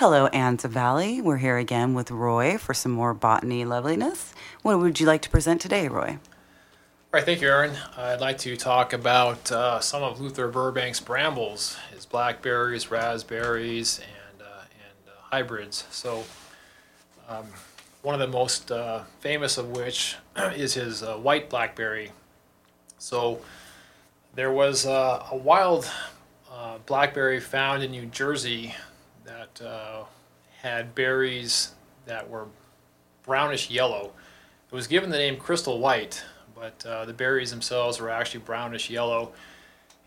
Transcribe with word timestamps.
Hello, 0.00 0.30
Anza 0.30 0.66
Valley. 0.66 1.20
We're 1.20 1.36
here 1.36 1.58
again 1.58 1.92
with 1.92 2.10
Roy 2.10 2.56
for 2.56 2.72
some 2.72 2.90
more 2.90 3.12
botany 3.12 3.66
loveliness. 3.66 4.32
What 4.62 4.78
would 4.78 4.98
you 4.98 5.06
like 5.06 5.20
to 5.20 5.28
present 5.28 5.60
today, 5.60 5.88
Roy? 5.88 6.12
All 6.12 6.18
right, 7.12 7.22
thank 7.22 7.42
you, 7.42 7.48
Erin. 7.48 7.76
I'd 7.98 8.18
like 8.18 8.38
to 8.38 8.56
talk 8.56 8.94
about 8.94 9.52
uh, 9.52 9.78
some 9.80 10.02
of 10.02 10.18
Luther 10.18 10.50
Burbank's 10.50 11.00
brambles, 11.00 11.76
his 11.92 12.06
blackberries, 12.06 12.90
raspberries, 12.90 13.98
and, 13.98 14.40
uh, 14.40 14.62
and 14.72 15.08
uh, 15.08 15.20
hybrids. 15.20 15.84
So, 15.90 16.24
um, 17.28 17.48
one 18.00 18.14
of 18.14 18.20
the 18.20 18.34
most 18.34 18.72
uh, 18.72 19.02
famous 19.18 19.58
of 19.58 19.68
which 19.68 20.16
is 20.54 20.72
his 20.72 21.02
uh, 21.02 21.16
white 21.16 21.50
blackberry. 21.50 22.12
So, 22.96 23.42
there 24.34 24.50
was 24.50 24.86
uh, 24.86 25.26
a 25.30 25.36
wild 25.36 25.90
blackberry 26.86 27.38
found 27.38 27.82
in 27.82 27.90
New 27.90 28.06
Jersey 28.06 28.74
that 29.30 30.06
had 30.62 30.94
berries 30.94 31.72
that 32.06 32.28
were 32.28 32.46
brownish 33.22 33.70
yellow. 33.70 34.12
It 34.70 34.74
was 34.74 34.86
given 34.86 35.10
the 35.10 35.18
name 35.18 35.36
crystal 35.36 35.78
white 35.78 36.22
but 36.60 36.84
uh, 36.86 37.04
the 37.06 37.14
berries 37.14 37.50
themselves 37.50 37.98
were 37.98 38.10
actually 38.10 38.40
brownish 38.40 38.90
yellow. 38.90 39.32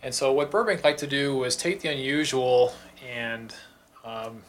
And 0.04 0.14
so 0.14 0.32
what 0.32 0.52
Burbank 0.52 0.84
liked 0.84 1.00
to 1.00 1.08
do 1.08 1.36
was 1.36 1.56
take 1.56 1.82
the 1.82 1.90
unusual 1.90 2.74
and 3.12 3.54
um, 4.06 4.44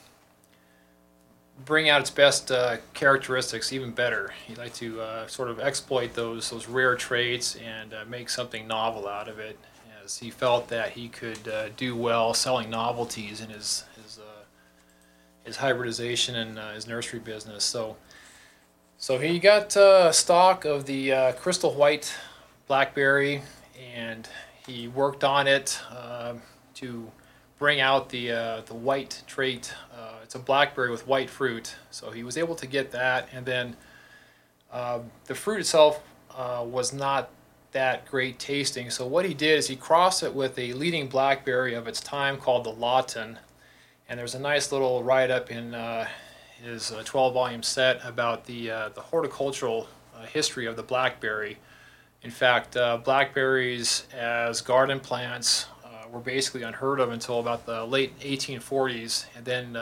bring 1.64 1.88
out 1.88 2.02
its 2.02 2.10
best 2.10 2.52
uh, 2.52 2.76
characteristics 2.92 3.72
even 3.72 3.92
better. 3.92 4.34
He 4.46 4.54
liked 4.54 4.76
to 4.76 5.00
uh, 5.00 5.26
sort 5.28 5.48
of 5.48 5.58
exploit 5.60 6.12
those 6.12 6.50
those 6.50 6.68
rare 6.68 6.94
traits 6.94 7.56
and 7.56 7.94
uh, 7.94 8.04
make 8.06 8.28
something 8.28 8.68
novel 8.68 9.08
out 9.08 9.28
of 9.28 9.38
it, 9.38 9.58
as 10.04 10.18
he 10.18 10.30
felt 10.30 10.68
that 10.68 10.90
he 10.90 11.08
could 11.08 11.48
uh, 11.48 11.68
do 11.76 11.96
well 11.96 12.34
selling 12.34 12.68
novelties 12.68 13.40
in 13.40 13.48
his 13.48 13.84
his 15.44 15.56
uh, 15.56 15.60
hybridization 15.60 16.34
and 16.34 16.58
his 16.74 16.86
nursery 16.86 17.20
business. 17.20 17.64
So 17.64 17.96
so 18.96 19.18
he 19.18 19.38
got 19.38 19.76
uh, 19.76 20.12
stock 20.12 20.64
of 20.64 20.86
the 20.86 21.12
uh, 21.12 21.32
crystal 21.32 21.74
white 21.74 22.14
blackberry, 22.66 23.42
and 23.94 24.26
he 24.66 24.88
worked 24.88 25.24
on 25.24 25.46
it 25.46 25.78
uh, 25.90 26.34
to 26.76 27.10
bring 27.58 27.80
out 27.80 28.08
the 28.08 28.32
uh, 28.32 28.60
the 28.62 28.74
white 28.74 29.22
trait. 29.26 29.74
Uh, 29.94 30.14
it's 30.22 30.34
a 30.34 30.38
blackberry 30.38 30.90
with 30.90 31.06
white 31.06 31.28
fruit, 31.28 31.74
so 31.90 32.12
he 32.12 32.22
was 32.22 32.38
able 32.38 32.54
to 32.54 32.66
get 32.66 32.92
that, 32.92 33.28
and 33.32 33.44
then 33.44 33.76
um, 34.72 35.10
the 35.26 35.34
fruit 35.34 35.60
itself 35.60 36.02
uh, 36.34 36.64
was 36.66 36.92
not 36.92 37.28
that 37.72 38.06
great 38.06 38.38
tasting. 38.38 38.88
So 38.88 39.06
what 39.06 39.24
he 39.24 39.34
did 39.34 39.58
is 39.58 39.66
he 39.66 39.76
crossed 39.76 40.22
it 40.22 40.32
with 40.32 40.58
a 40.58 40.72
leading 40.72 41.08
blackberry 41.08 41.74
of 41.74 41.86
its 41.88 42.00
time 42.00 42.38
called 42.38 42.64
the 42.64 42.70
Lawton, 42.70 43.38
and 44.08 44.18
there's 44.18 44.34
a 44.34 44.38
nice 44.38 44.72
little 44.72 45.02
write 45.02 45.30
up 45.30 45.50
in 45.50 45.72
his 46.62 46.90
12-volume 46.90 47.62
set 47.62 48.00
about 48.04 48.46
the 48.46 48.70
uh, 48.70 48.88
the 48.90 49.00
horticultural 49.00 49.88
uh, 50.16 50.24
history 50.24 50.66
of 50.66 50.76
the 50.76 50.82
blackberry. 50.82 51.58
In 52.22 52.30
fact, 52.30 52.76
uh, 52.76 52.96
blackberries 52.96 54.06
as 54.14 54.60
garden 54.60 55.00
plants 55.00 55.66
were 56.10 56.20
basically 56.20 56.62
unheard 56.62 57.00
of 57.00 57.10
until 57.10 57.40
about 57.40 57.66
the 57.66 57.84
late 57.84 58.16
1840s, 58.20 59.26
and 59.36 59.44
then 59.44 59.76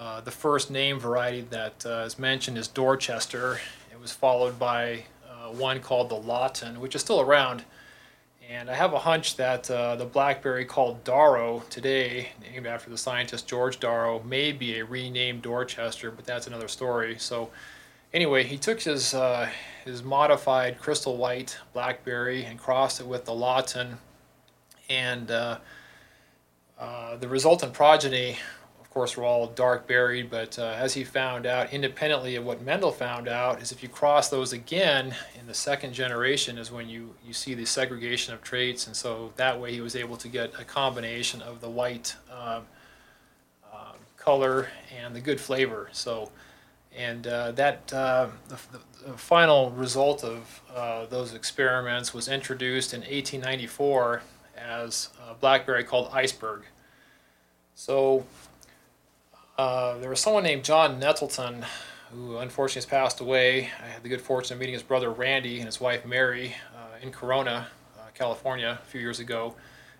uh, 0.00 0.18
the 0.22 0.30
first 0.30 0.70
name 0.70 0.98
variety 0.98 1.42
that 1.42 1.84
uh, 1.84 2.04
is 2.06 2.18
mentioned 2.18 2.56
is 2.56 2.66
Dorchester. 2.66 3.60
It 3.92 4.00
was 4.00 4.10
followed 4.10 4.58
by 4.58 5.04
uh, 5.28 5.50
one 5.50 5.80
called 5.80 6.08
the 6.08 6.14
Lawton, 6.14 6.80
which 6.80 6.94
is 6.94 7.02
still 7.02 7.20
around. 7.20 7.64
And 8.50 8.68
I 8.68 8.74
have 8.74 8.94
a 8.94 8.98
hunch 8.98 9.36
that 9.36 9.70
uh, 9.70 9.94
the 9.94 10.04
blackberry 10.04 10.64
called 10.64 11.04
Darrow 11.04 11.62
today, 11.70 12.30
named 12.42 12.66
after 12.66 12.90
the 12.90 12.98
scientist 12.98 13.46
George 13.46 13.78
Darrow, 13.78 14.20
may 14.24 14.50
be 14.50 14.80
a 14.80 14.84
renamed 14.84 15.42
Dorchester, 15.42 16.10
but 16.10 16.24
that's 16.24 16.48
another 16.48 16.66
story. 16.66 17.16
So, 17.16 17.50
anyway, 18.12 18.42
he 18.42 18.58
took 18.58 18.80
his 18.82 19.14
uh, 19.14 19.48
his 19.84 20.02
modified 20.02 20.80
crystal 20.80 21.16
white 21.16 21.58
blackberry 21.72 22.44
and 22.44 22.58
crossed 22.58 23.00
it 23.00 23.06
with 23.06 23.24
the 23.24 23.32
Lawton, 23.32 23.98
and 24.88 25.30
uh, 25.30 25.58
uh 26.76 27.18
the 27.18 27.28
resultant 27.28 27.72
progeny 27.72 28.36
of 28.90 28.94
course, 28.94 29.16
were 29.16 29.22
all 29.22 29.46
dark 29.46 29.86
berried, 29.86 30.30
but 30.30 30.58
uh, 30.58 30.74
as 30.76 30.94
he 30.94 31.04
found 31.04 31.46
out, 31.46 31.72
independently 31.72 32.34
of 32.34 32.44
what 32.44 32.60
Mendel 32.60 32.90
found 32.90 33.28
out, 33.28 33.62
is 33.62 33.70
if 33.70 33.84
you 33.84 33.88
cross 33.88 34.28
those 34.28 34.52
again 34.52 35.14
in 35.38 35.46
the 35.46 35.54
second 35.54 35.92
generation, 35.92 36.58
is 36.58 36.72
when 36.72 36.88
you, 36.88 37.14
you 37.24 37.32
see 37.32 37.54
the 37.54 37.64
segregation 37.64 38.34
of 38.34 38.42
traits, 38.42 38.88
and 38.88 38.96
so 38.96 39.32
that 39.36 39.60
way 39.60 39.72
he 39.72 39.80
was 39.80 39.94
able 39.94 40.16
to 40.16 40.26
get 40.26 40.52
a 40.58 40.64
combination 40.64 41.40
of 41.40 41.60
the 41.60 41.70
white 41.70 42.16
uh, 42.32 42.62
uh, 43.72 43.92
color 44.16 44.66
and 45.00 45.14
the 45.14 45.20
good 45.20 45.40
flavor. 45.40 45.88
So, 45.92 46.32
and 46.92 47.28
uh, 47.28 47.52
that 47.52 47.92
uh, 47.92 48.26
the, 48.48 48.58
the, 49.06 49.16
final 49.16 49.70
result 49.70 50.24
of 50.24 50.62
uh, 50.74 51.06
those 51.06 51.32
experiments 51.32 52.12
was 52.12 52.26
introduced 52.26 52.92
in 52.92 53.02
1894 53.02 54.22
as 54.58 55.10
a 55.30 55.34
blackberry 55.34 55.84
called 55.84 56.10
iceberg. 56.12 56.64
So 57.76 58.26
uh, 59.60 59.98
there 59.98 60.08
was 60.08 60.20
someone 60.20 60.42
named 60.42 60.64
John 60.64 60.98
Nettleton 60.98 61.66
who 62.10 62.38
unfortunately 62.38 62.78
has 62.78 62.86
passed 62.86 63.20
away. 63.20 63.70
I 63.82 63.88
had 63.88 64.02
the 64.02 64.08
good 64.08 64.22
fortune 64.22 64.54
of 64.54 64.58
meeting 64.58 64.72
his 64.72 64.82
brother 64.82 65.10
Randy 65.10 65.56
and 65.58 65.66
his 65.66 65.78
wife 65.78 66.06
Mary 66.06 66.54
uh, 66.74 66.96
in 67.02 67.12
Corona, 67.12 67.68
uh, 67.98 68.04
California, 68.14 68.78
a 68.82 68.86
few 68.86 69.02
years 69.02 69.20
ago. 69.20 69.54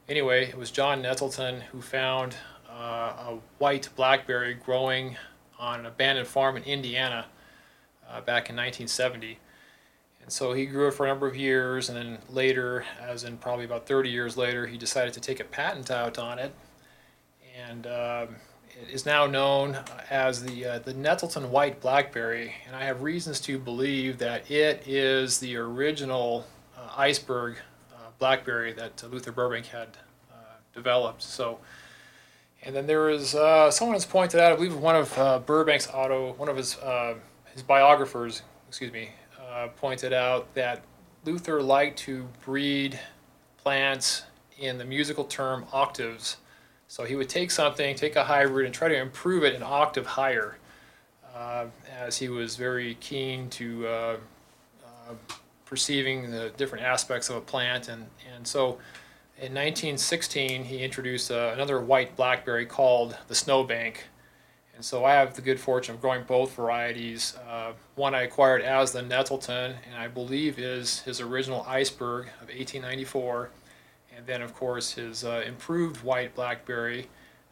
Anyway, 0.09 0.49
it 0.49 0.57
was 0.57 0.71
John 0.71 1.03
Nettleton 1.03 1.61
who 1.73 1.83
found 1.83 2.37
uh, 2.71 3.13
a 3.29 3.39
white 3.59 3.91
blackberry 3.97 4.55
growing 4.55 5.19
on 5.59 5.81
an 5.81 5.87
abandoned 5.87 6.27
farm 6.27 6.57
in 6.57 6.63
Indiana 6.63 7.27
uh, 8.09 8.23
back 8.23 8.49
in 8.49 8.57
1970. 8.57 9.39
And 10.23 10.33
so 10.33 10.55
he 10.55 10.65
grew 10.65 10.89
it 10.89 10.95
for 10.95 11.05
a 11.05 11.09
number 11.11 11.27
of 11.27 11.37
years, 11.37 11.91
and 11.91 11.99
then 11.99 12.19
later, 12.31 12.87
as 12.99 13.25
in 13.25 13.37
probably 13.37 13.67
about 13.67 13.87
30 13.87 14.09
years 14.09 14.39
later, 14.39 14.67
he 14.67 14.79
decided 14.79 15.13
to 15.13 15.21
take 15.21 15.39
a 15.39 15.45
patent 15.45 15.91
out 15.91 16.19
on 16.19 16.39
it. 16.39 16.55
And 17.69 17.87
um, 17.87 18.37
it 18.83 18.91
is 18.91 19.07
now 19.07 19.27
known 19.27 19.79
as 20.09 20.43
the 20.43 20.65
uh, 20.65 20.79
the 20.79 20.95
Nettleton 20.95 21.51
White 21.51 21.81
Blackberry, 21.81 22.55
and 22.67 22.75
I 22.75 22.85
have 22.85 23.03
reasons 23.03 23.41
to 23.43 23.59
believe 23.59 24.19
that 24.19 24.51
it 24.51 24.87
is 24.87 25.39
the 25.39 25.57
original 25.57 26.47
uh, 26.77 26.89
iceberg 26.97 27.57
uh, 27.93 27.97
blackberry 28.19 28.73
that 28.73 29.03
Luther 29.11 29.33
Burbank 29.33 29.67
had 29.67 29.89
uh, 30.31 30.35
developed. 30.75 31.23
So, 31.23 31.59
and 32.63 32.75
then 32.75 32.87
there 32.87 33.11
is 33.11 33.35
uh, 33.35 33.71
someone 33.71 33.95
has 33.95 34.07
pointed 34.07 34.41
out, 34.41 34.53
I 34.53 34.57
believe 34.57 34.77
one 34.77 34.97
of 34.97 35.19
uh, 35.19 35.41
Burbank's 35.45 35.89
auto, 35.93 36.33
one 36.35 36.49
of 36.49 36.57
his 36.57 36.79
his 37.53 37.63
biographers, 37.63 38.43
excuse 38.69 38.93
me, 38.93 39.11
pointed 39.77 40.13
out 40.13 40.53
that 40.55 40.83
Luther 41.25 41.63
liked 41.63 41.99
to 42.01 42.29
breed 42.45 42.99
plants 43.59 44.25
in 44.59 44.79
the 44.79 44.85
musical 44.85 45.25
term 45.25 45.67
octaves 45.73 46.37
so 46.91 47.05
he 47.05 47.15
would 47.15 47.29
take 47.29 47.53
something, 47.53 47.95
take 47.95 48.17
a 48.17 48.25
hybrid, 48.25 48.67
and 48.67 48.75
try 48.75 48.89
to 48.89 48.97
improve 48.97 49.45
it 49.45 49.55
an 49.55 49.63
octave 49.63 50.05
higher, 50.05 50.57
uh, 51.33 51.67
as 52.01 52.19
he 52.19 52.29
was 52.29 52.57
very 52.57 52.97
keen 52.97 53.49
to 53.51 53.87
uh, 53.87 54.17
uh, 54.85 55.15
perceiving 55.65 56.33
the 56.33 56.51
different 56.57 56.85
aspects 56.85 57.31
of 57.31 57.37
a 57.37 57.41
plant. 57.41 57.87
And, 57.87 58.09
and 58.35 58.45
so 58.45 58.71
in 59.37 59.55
1916, 59.55 60.65
he 60.65 60.83
introduced 60.83 61.31
uh, 61.31 61.53
another 61.55 61.81
white 61.81 62.17
blackberry 62.17 62.67
called 62.67 63.17
the 63.29 63.37
Snowbank. 63.37 64.09
And 64.75 64.85
so 64.85 65.05
I 65.05 65.13
have 65.13 65.35
the 65.35 65.43
good 65.43 65.61
fortune 65.61 65.95
of 65.95 66.01
growing 66.01 66.25
both 66.25 66.57
varieties. 66.57 67.37
Uh, 67.49 67.71
one 67.95 68.17
I 68.17 68.23
acquired 68.23 68.63
as 68.63 68.91
the 68.91 69.03
Nettleton, 69.03 69.77
and 69.87 69.95
I 69.97 70.09
believe 70.09 70.59
is 70.59 71.03
his 71.03 71.21
original 71.21 71.65
Iceberg 71.69 72.27
of 72.41 72.49
1894 72.49 73.51
and 74.17 74.27
then 74.27 74.43
of 74.43 74.55
course 74.55 74.93
his 74.93 75.25
uh, 75.25 75.43
improved 75.47 76.03
white 76.03 76.35
blackberry, 76.35 77.09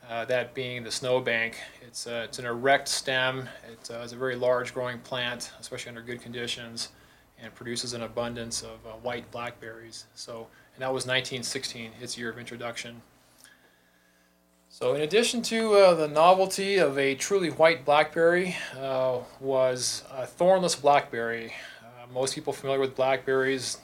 uh, 0.09 0.25
that 0.25 0.55
being 0.55 0.83
the 0.83 0.91
snowbank. 0.91 1.59
It's, 1.83 2.07
uh, 2.07 2.23
it's 2.25 2.39
an 2.39 2.47
erect 2.47 2.89
stem, 2.89 3.49
it's, 3.71 3.91
uh, 3.91 4.01
it's, 4.03 4.13
a 4.13 4.17
very 4.17 4.37
large 4.37 4.73
growing 4.73 4.99
plant, 5.01 5.53
especially 5.61 5.91
under 5.91 6.03
good 6.03 6.23
conditions, 6.23 6.91
and 7.41 7.55
produces 7.55 7.93
an 7.93 8.03
abundance 8.03 8.63
of 8.63 8.87
uh, 8.87 8.93
white 9.03 9.31
blackberries. 9.31 10.07
So, 10.15 10.47
and 10.75 10.83
that 10.83 10.93
was 10.93 11.05
1916, 11.05 11.93
its 12.01 12.17
year 12.17 12.31
of 12.31 12.39
introduction. 12.39 13.03
So 14.71 14.95
in 14.95 15.03
addition 15.03 15.43
to 15.43 15.75
uh, 15.75 15.95
the 15.95 16.09
novelty 16.09 16.79
of 16.79 16.99
a 16.99 17.15
truly 17.15 17.51
white 17.51 17.85
blackberry 17.85 18.57
was 19.41 20.05
a 20.13 20.27
thornless 20.27 20.75
blackberry. 20.77 21.53
most 22.13 22.35
people 22.35 22.53
familiar 22.53 22.81
with 22.81 22.95
blackberries 22.95 23.79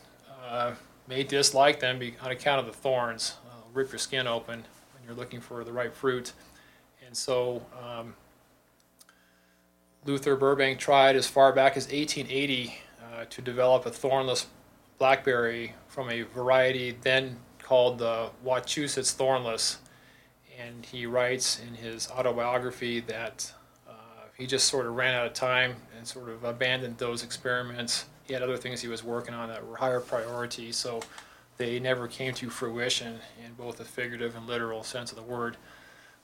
may 1.09 1.23
dislike 1.23 1.81
them 1.81 2.01
on 2.23 2.31
account 2.31 2.61
of 2.61 2.67
the 2.67 2.73
thorns. 2.73 3.37
Uh, 3.47 3.55
rip 3.73 3.93
your 3.93 3.99
skin 3.99 4.27
open 4.27 4.65
when 4.93 5.05
you're 5.05 5.15
looking 5.15 5.41
for 5.41 5.65
the 5.65 5.73
right 5.73 5.95
fruit. 5.95 6.33
And 7.07 7.17
so 7.17 7.63
um, 7.83 8.15
Luther 10.05 10.37
Burbank 10.37 10.79
tried 10.79 11.17
as 11.17 11.27
far 11.27 11.53
back 11.53 11.77
as 11.77 11.85
1880 11.85 12.79
uh, 13.03 13.25
to 13.31 13.43
develop 13.43 13.87
a 13.87 13.91
thornless 13.91 14.47
blackberry 14.99 15.75
from 15.89 16.11
a 16.11 16.23
variety 16.23 16.97
then 17.03 17.39
called 17.59 17.99
the 17.99 18.31
Wachusett's 18.43 19.13
thornless. 19.13 19.79
and 20.59 20.87
he 20.87 21.05
writes 21.05 21.61
in 21.61 21.75
his 21.75 22.09
autobiography 22.11 23.01
that 23.01 23.53
uh, 23.89 23.93
he 24.37 24.47
just 24.47 24.69
sort 24.69 24.87
of 24.87 24.95
ran 24.95 25.15
out 25.15 25.27
of 25.27 25.33
time 25.33 25.75
and 25.97 26.07
sort 26.07 26.29
of 26.29 26.45
abandoned 26.45 26.99
those 26.99 27.25
experiments. 27.25 28.07
He 28.27 28.33
had 28.33 28.43
other 28.43 28.57
things 28.57 28.81
he 28.81 28.89
was 28.89 29.05
working 29.05 29.35
on 29.35 29.49
that 29.49 29.67
were 29.67 29.77
higher 29.77 30.01
priority, 30.01 30.73
so 30.73 31.01
they 31.57 31.79
never 31.79 32.09
came 32.09 32.35
to 32.35 32.51
fruition 32.51 33.21
in 33.45 33.53
both 33.55 33.77
the 33.77 33.85
figurative 33.85 34.35
and 34.35 34.47
literal 34.47 34.83
sense 34.83 35.11
of 35.11 35.17
the 35.17 35.23
word. 35.23 35.57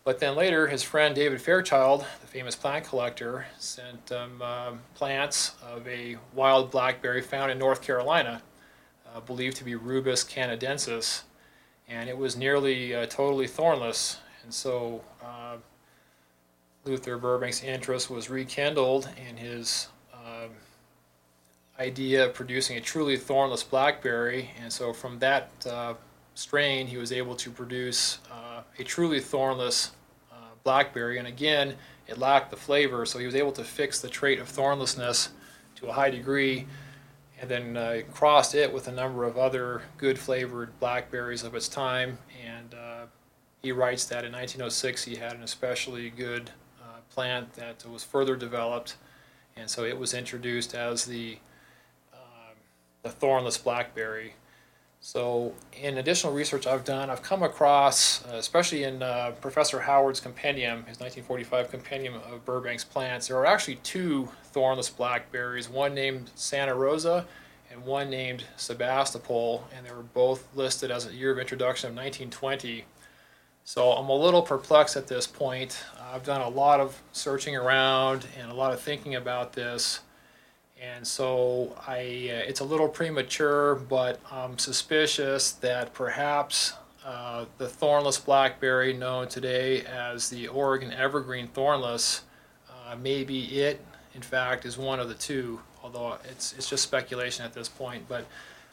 But 0.02 0.18
then 0.18 0.34
later, 0.34 0.66
his 0.66 0.82
friend 0.82 1.14
David 1.14 1.42
Fairchild, 1.42 2.06
the 2.20 2.26
famous 2.26 2.56
plant 2.56 2.86
collector, 2.86 3.46
sent 3.58 4.08
him 4.08 4.40
um, 4.40 4.80
plants 4.94 5.52
of 5.62 5.86
a 5.86 6.16
wild 6.34 6.70
blackberry 6.70 7.20
found 7.20 7.52
in 7.52 7.58
North 7.58 7.82
Carolina, 7.82 8.42
uh, 9.14 9.20
believed 9.20 9.56
to 9.58 9.64
be 9.64 9.74
Rubus 9.74 10.24
canadensis, 10.24 11.22
and 11.86 12.08
it 12.08 12.16
was 12.16 12.34
nearly 12.34 12.94
uh, 12.94 13.06
totally 13.06 13.46
thornless. 13.46 14.18
And 14.42 14.54
so 14.54 15.02
uh, 15.22 15.56
Luther 16.84 17.18
Burbank's 17.18 17.62
interest 17.62 18.08
was 18.08 18.30
rekindled 18.30 19.08
in 19.28 19.36
his 19.36 19.88
um, 20.14 20.50
idea 21.80 22.26
of 22.26 22.34
producing 22.34 22.76
a 22.76 22.80
truly 22.80 23.16
thornless 23.16 23.62
blackberry. 23.62 24.50
And 24.62 24.70
so 24.72 24.92
from 24.92 25.18
that 25.20 25.50
uh, 25.68 25.94
strain, 26.34 26.86
he 26.86 26.98
was 26.98 27.10
able 27.10 27.34
to 27.36 27.50
produce 27.50 28.18
uh, 28.30 28.62
a 28.78 28.84
truly 28.84 29.18
thornless 29.18 29.92
uh, 30.30 30.36
blackberry. 30.62 31.18
And 31.18 31.26
again, 31.26 31.74
it 32.06 32.18
lacked 32.18 32.50
the 32.50 32.56
flavor, 32.56 33.06
so 33.06 33.18
he 33.18 33.26
was 33.26 33.34
able 33.34 33.52
to 33.52 33.64
fix 33.64 34.00
the 34.00 34.08
trait 34.08 34.38
of 34.38 34.48
thornlessness 34.48 35.30
to 35.76 35.86
a 35.86 35.92
high 35.92 36.10
degree 36.10 36.66
and 37.40 37.50
then 37.50 37.76
uh, 37.76 38.00
crossed 38.12 38.54
it 38.54 38.70
with 38.70 38.86
a 38.86 38.92
number 38.92 39.24
of 39.24 39.38
other 39.38 39.82
good 39.96 40.18
flavored 40.18 40.78
blackberries 40.78 41.42
of 41.42 41.54
its 41.54 41.68
time. 41.68 42.18
And 42.46 42.74
uh, 42.74 43.06
he 43.62 43.72
writes 43.72 44.04
that 44.06 44.24
in 44.24 44.32
1906 44.32 45.04
he 45.04 45.16
had 45.16 45.32
an 45.32 45.42
especially 45.42 46.10
good 46.10 46.50
uh, 46.82 46.98
plant 47.08 47.54
that 47.54 47.86
was 47.86 48.04
further 48.04 48.36
developed, 48.36 48.96
and 49.56 49.70
so 49.70 49.84
it 49.84 49.98
was 49.98 50.12
introduced 50.12 50.74
as 50.74 51.06
the 51.06 51.38
the 53.02 53.10
thornless 53.10 53.58
blackberry. 53.58 54.34
So, 55.02 55.54
in 55.80 55.96
additional 55.96 56.34
research 56.34 56.66
I've 56.66 56.84
done, 56.84 57.08
I've 57.08 57.22
come 57.22 57.42
across, 57.42 58.22
uh, 58.26 58.36
especially 58.36 58.84
in 58.84 59.02
uh, 59.02 59.32
Professor 59.40 59.80
Howard's 59.80 60.20
compendium, 60.20 60.80
his 60.80 61.00
1945 61.00 61.70
compendium 61.70 62.14
of 62.16 62.44
Burbank's 62.44 62.84
plants, 62.84 63.28
there 63.28 63.38
are 63.38 63.46
actually 63.46 63.76
two 63.76 64.28
thornless 64.52 64.90
blackberries, 64.90 65.70
one 65.70 65.94
named 65.94 66.30
Santa 66.34 66.74
Rosa 66.74 67.24
and 67.70 67.82
one 67.86 68.10
named 68.10 68.44
Sebastopol, 68.56 69.64
and 69.74 69.86
they 69.86 69.92
were 69.92 70.02
both 70.02 70.46
listed 70.54 70.90
as 70.90 71.06
a 71.06 71.14
year 71.14 71.30
of 71.30 71.38
introduction 71.38 71.88
of 71.88 71.94
1920. 71.94 72.84
So, 73.64 73.92
I'm 73.92 74.10
a 74.10 74.14
little 74.14 74.42
perplexed 74.42 74.96
at 74.96 75.06
this 75.06 75.26
point. 75.26 75.82
I've 76.12 76.24
done 76.24 76.42
a 76.42 76.48
lot 76.48 76.78
of 76.78 77.00
searching 77.12 77.56
around 77.56 78.26
and 78.38 78.50
a 78.50 78.54
lot 78.54 78.74
of 78.74 78.80
thinking 78.80 79.14
about 79.14 79.54
this. 79.54 80.00
And 80.80 81.06
so 81.06 81.76
I, 81.86 81.98
uh, 81.98 82.48
it's 82.48 82.60
a 82.60 82.64
little 82.64 82.88
premature, 82.88 83.74
but 83.74 84.18
I'm 84.32 84.58
suspicious 84.58 85.52
that 85.52 85.92
perhaps 85.92 86.72
uh, 87.04 87.44
the 87.58 87.68
thornless 87.68 88.18
blackberry, 88.18 88.94
known 88.94 89.28
today 89.28 89.84
as 89.84 90.30
the 90.30 90.48
Oregon 90.48 90.92
evergreen 90.92 91.48
thornless, 91.48 92.22
uh, 92.68 92.96
maybe 92.96 93.60
it, 93.60 93.84
in 94.14 94.22
fact, 94.22 94.64
is 94.64 94.78
one 94.78 95.00
of 95.00 95.08
the 95.08 95.14
two. 95.14 95.60
Although 95.82 96.18
it's 96.30 96.52
it's 96.52 96.68
just 96.68 96.82
speculation 96.82 97.44
at 97.44 97.54
this 97.54 97.68
point. 97.68 98.04
But 98.08 98.26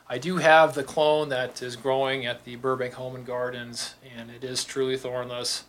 I 0.10 0.18
do 0.18 0.38
have 0.38 0.74
the 0.74 0.84
clone 0.84 1.30
that 1.30 1.62
is 1.62 1.76
growing 1.76 2.26
at 2.26 2.44
the 2.44 2.56
Burbank 2.58 2.94
Home 2.94 3.16
and 3.16 3.26
Gardens, 3.26 3.96
and 4.18 4.30
it 4.30 4.44
is 4.44 4.64
truly 4.64 4.98
thornless 4.98 5.66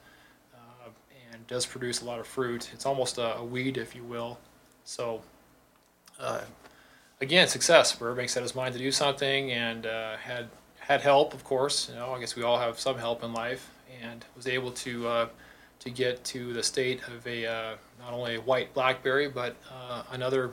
uh, 0.54 0.90
and 1.32 1.46
does 1.46 1.66
produce 1.66 2.00
a 2.00 2.04
lot 2.04 2.18
of 2.18 2.26
fruit. 2.26 2.70
It's 2.72 2.86
almost 2.86 3.18
a, 3.18 3.36
a 3.36 3.44
weed, 3.44 3.76
if 3.76 3.94
you 3.94 4.02
will. 4.02 4.38
So 4.84 5.22
uh, 6.18 6.40
again, 7.20 7.48
success. 7.48 7.94
Burbank 7.94 8.28
set 8.28 8.42
his 8.42 8.54
mind 8.54 8.74
to 8.74 8.78
do 8.78 8.90
something 8.90 9.50
and 9.52 9.86
uh, 9.86 10.16
had 10.16 10.48
had 10.78 11.00
help, 11.02 11.34
of 11.34 11.44
course. 11.44 11.88
You 11.90 11.96
know, 11.96 12.12
I 12.12 12.20
guess 12.20 12.34
we 12.34 12.42
all 12.42 12.58
have 12.58 12.78
some 12.80 12.98
help 12.98 13.22
in 13.22 13.32
life, 13.32 13.70
and 14.02 14.24
was 14.36 14.46
able 14.46 14.72
to 14.72 15.08
uh, 15.08 15.28
to 15.80 15.90
get 15.90 16.24
to 16.24 16.52
the 16.52 16.62
state 16.62 17.00
of 17.08 17.26
a 17.26 17.46
uh, 17.46 17.74
not 18.00 18.12
only 18.12 18.36
a 18.36 18.40
white 18.40 18.72
blackberry, 18.74 19.28
but 19.28 19.56
uh, 19.70 20.02
another 20.12 20.50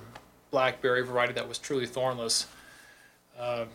blackberry 0.51 1.03
variety 1.03 1.33
that 1.33 1.47
was 1.47 1.57
truly 1.57 1.85
thornless. 1.85 2.47
Uh, 3.37 3.65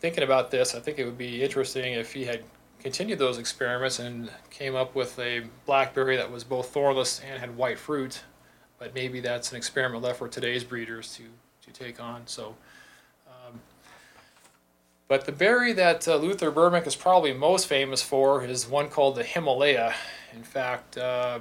thinking 0.00 0.22
about 0.22 0.50
this, 0.50 0.74
I 0.74 0.80
think 0.80 0.98
it 0.98 1.04
would 1.04 1.18
be 1.18 1.42
interesting 1.42 1.94
if 1.94 2.12
he 2.12 2.24
had 2.24 2.42
continued 2.80 3.18
those 3.18 3.38
experiments 3.38 3.98
and 3.98 4.30
came 4.50 4.76
up 4.76 4.94
with 4.94 5.18
a 5.18 5.42
blackberry 5.66 6.16
that 6.16 6.30
was 6.30 6.44
both 6.44 6.68
thornless 6.68 7.20
and 7.28 7.40
had 7.40 7.56
white 7.56 7.78
fruit 7.78 8.22
but 8.78 8.94
maybe 8.94 9.20
that's 9.20 9.50
an 9.50 9.56
experiment 9.56 10.02
left 10.02 10.18
for 10.18 10.28
today's 10.28 10.64
breeders 10.64 11.16
to, 11.16 11.24
to 11.66 11.78
take 11.78 12.00
on. 12.00 12.22
So, 12.26 12.54
um, 13.26 13.60
but 15.08 15.24
the 15.24 15.32
berry 15.32 15.72
that 15.72 16.06
uh, 16.06 16.16
Luther 16.16 16.50
Burbank 16.50 16.86
is 16.86 16.94
probably 16.94 17.32
most 17.32 17.66
famous 17.66 18.02
for 18.02 18.44
is 18.44 18.68
one 18.68 18.88
called 18.88 19.16
the 19.16 19.24
Himalaya. 19.24 19.94
In 20.34 20.42
fact, 20.42 20.98
uh, 20.98 21.40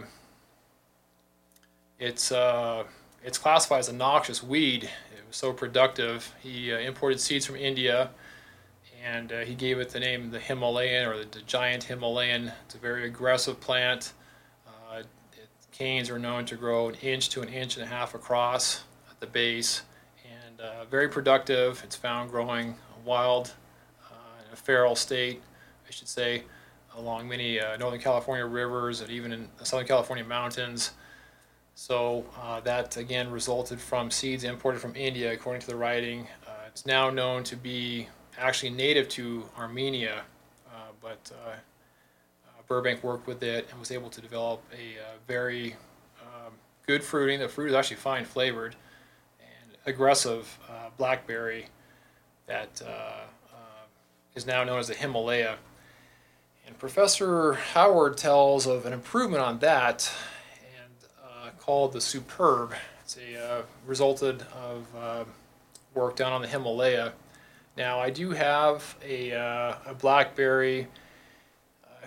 it's 2.00 2.32
uh, 2.32 2.84
it's 3.24 3.38
classified 3.38 3.80
as 3.80 3.90
a 3.90 3.94
noxious 3.94 4.42
weed. 4.42 4.86
It 4.86 5.28
was 5.28 5.36
so 5.36 5.52
productive. 5.52 6.34
He 6.42 6.72
uh, 6.72 6.80
imported 6.80 7.20
seeds 7.20 7.46
from 7.46 7.58
India, 7.58 8.12
and 9.04 9.32
uh, 9.32 9.40
he 9.40 9.54
gave 9.56 9.80
it 9.80 9.90
the 9.90 10.00
name 10.00 10.32
the 10.32 10.40
Himalayan 10.40 11.08
or 11.08 11.18
the, 11.18 11.26
the 11.26 11.42
giant 11.42 11.84
Himalayan. 11.84 12.52
It's 12.66 12.76
a 12.76 12.78
very 12.80 13.06
aggressive 13.06 13.60
plant. 13.60 14.14
Canes 15.78 16.10
are 16.10 16.18
known 16.18 16.44
to 16.46 16.56
grow 16.56 16.90
an 16.90 16.96
inch 17.04 17.30
to 17.30 17.44
an 17.44 17.50
inch 17.50 17.76
and 17.76 17.86
a 17.86 17.88
half 17.88 18.16
across 18.16 18.82
at 19.12 19.20
the 19.20 19.28
base 19.28 19.84
and 20.26 20.60
uh, 20.60 20.86
very 20.86 21.08
productive. 21.08 21.80
It's 21.84 21.96
found 21.96 22.32
growing 22.32 22.76
wild 23.06 23.54
uh, 24.04 24.16
in 24.48 24.52
a 24.52 24.56
feral 24.56 24.96
state, 24.96 25.40
I 25.88 25.92
should 25.92 26.08
say, 26.08 26.46
along 26.96 27.30
many 27.30 27.60
uh, 27.60 27.78
Northern 27.78 28.00
California 28.00 28.44
rivers 28.44 29.02
and 29.02 29.12
even 29.12 29.32
in 29.32 29.50
the 29.60 29.66
Southern 29.66 29.86
California 29.86 30.26
mountains. 30.26 30.94
So 31.76 32.26
uh, 32.42 32.60
that 32.62 32.98
again 32.98 33.30
resulted 33.30 33.80
from 33.80 34.10
seeds 34.10 34.46
imported 34.46 34.82
from 34.82 34.96
India, 34.96 35.32
according 35.32 35.62
to 35.62 35.68
the 35.68 35.76
writing. 35.76 36.26
Uh, 36.48 36.54
it's 36.66 36.88
now 36.88 37.12
known 37.12 37.44
to 37.44 37.56
be 37.56 38.08
actually 38.40 38.72
native 38.72 39.10
to 39.10 39.48
Armenia, 39.56 40.24
uh, 40.70 40.88
but 41.00 41.32
Burbank 42.68 43.04
worked 43.04 43.28
with 43.28 43.42
it 43.44 43.68
and 43.70 43.80
was 43.80 43.92
able 43.92 44.10
to 44.10 44.22
develop 44.22 44.62
a 44.74 45.00
uh, 45.00 45.14
very 45.28 45.76
um, 46.22 46.54
good 46.86 47.04
fruiting. 47.04 47.40
The 47.40 47.48
fruit 47.48 47.70
is 47.70 47.74
actually 47.74 47.98
fine 47.98 48.26
flavored 48.26 48.76
and 49.40 49.78
aggressive 49.86 50.60
uh, 50.70 50.90
blackberry 50.98 51.68
that 52.48 52.82
uh, 52.86 52.90
uh, 52.90 53.86
is 54.36 54.46
now 54.46 54.64
known 54.64 54.80
as 54.80 54.88
the 54.88 54.94
Himalaya. 54.94 55.58
And 56.66 56.78
Professor 56.78 57.54
Howard 57.54 58.18
tells 58.18 58.68
of 58.68 58.86
an 58.86 58.92
improvement 58.92 59.42
on 59.42 59.60
that 59.60 60.12
and 60.78 61.10
uh, 61.24 61.50
called 61.60 61.94
the 61.94 62.02
Superb. 62.02 62.74
It's 63.02 63.18
a 63.18 63.64
resulted 63.86 64.44
of 64.54 64.86
work 65.94 66.18
done 66.18 66.34
on 66.34 66.42
the 66.42 66.48
Himalaya. 66.50 67.14
Now 67.78 68.00
I 68.00 68.10
do 68.10 68.32
have 68.32 68.98
a, 69.02 69.32
a 69.32 69.96
blackberry 69.98 70.88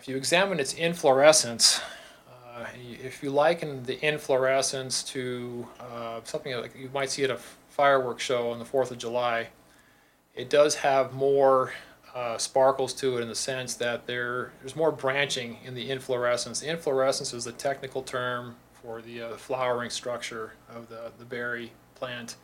if 0.01 0.09
you 0.09 0.17
examine 0.17 0.59
its 0.59 0.73
inflorescence, 0.73 1.83
uh, 2.27 2.65
if 3.05 3.23
you 3.23 3.29
liken 3.29 3.83
the 3.83 4.03
inflorescence 4.03 5.03
to 5.03 5.69
uh, 5.79 6.21
something 6.25 6.57
like 6.57 6.75
you 6.75 6.89
might 6.95 7.11
see 7.11 7.23
at 7.23 7.31
a 7.31 7.37
fireworks 7.69 8.25
show 8.25 8.51
on 8.51 8.59
the 8.59 8.65
4th 8.65 8.91
of 8.91 8.97
July, 8.97 9.49
it 10.35 10.49
does 10.49 10.77
have 10.77 11.13
more 11.13 11.75
uh, 12.15 12.39
sparkles 12.39 12.95
to 12.95 13.19
it 13.19 13.21
in 13.21 13.29
the 13.29 13.35
sense 13.35 13.75
that 13.75 14.07
there, 14.07 14.53
there's 14.61 14.75
more 14.75 14.91
branching 14.91 15.59
in 15.67 15.75
the 15.75 15.91
inflorescence. 15.91 16.61
The 16.61 16.71
inflorescence 16.71 17.35
is 17.35 17.45
the 17.45 17.53
technical 17.53 18.03
term 18.03 18.57
for 18.73 19.03
the 19.03 19.21
uh, 19.21 19.37
flowering 19.37 19.91
structure 19.91 20.55
of 20.75 20.89
the, 20.89 21.13
the 21.19 21.27
berry 21.27 21.73
plant. 21.95 22.37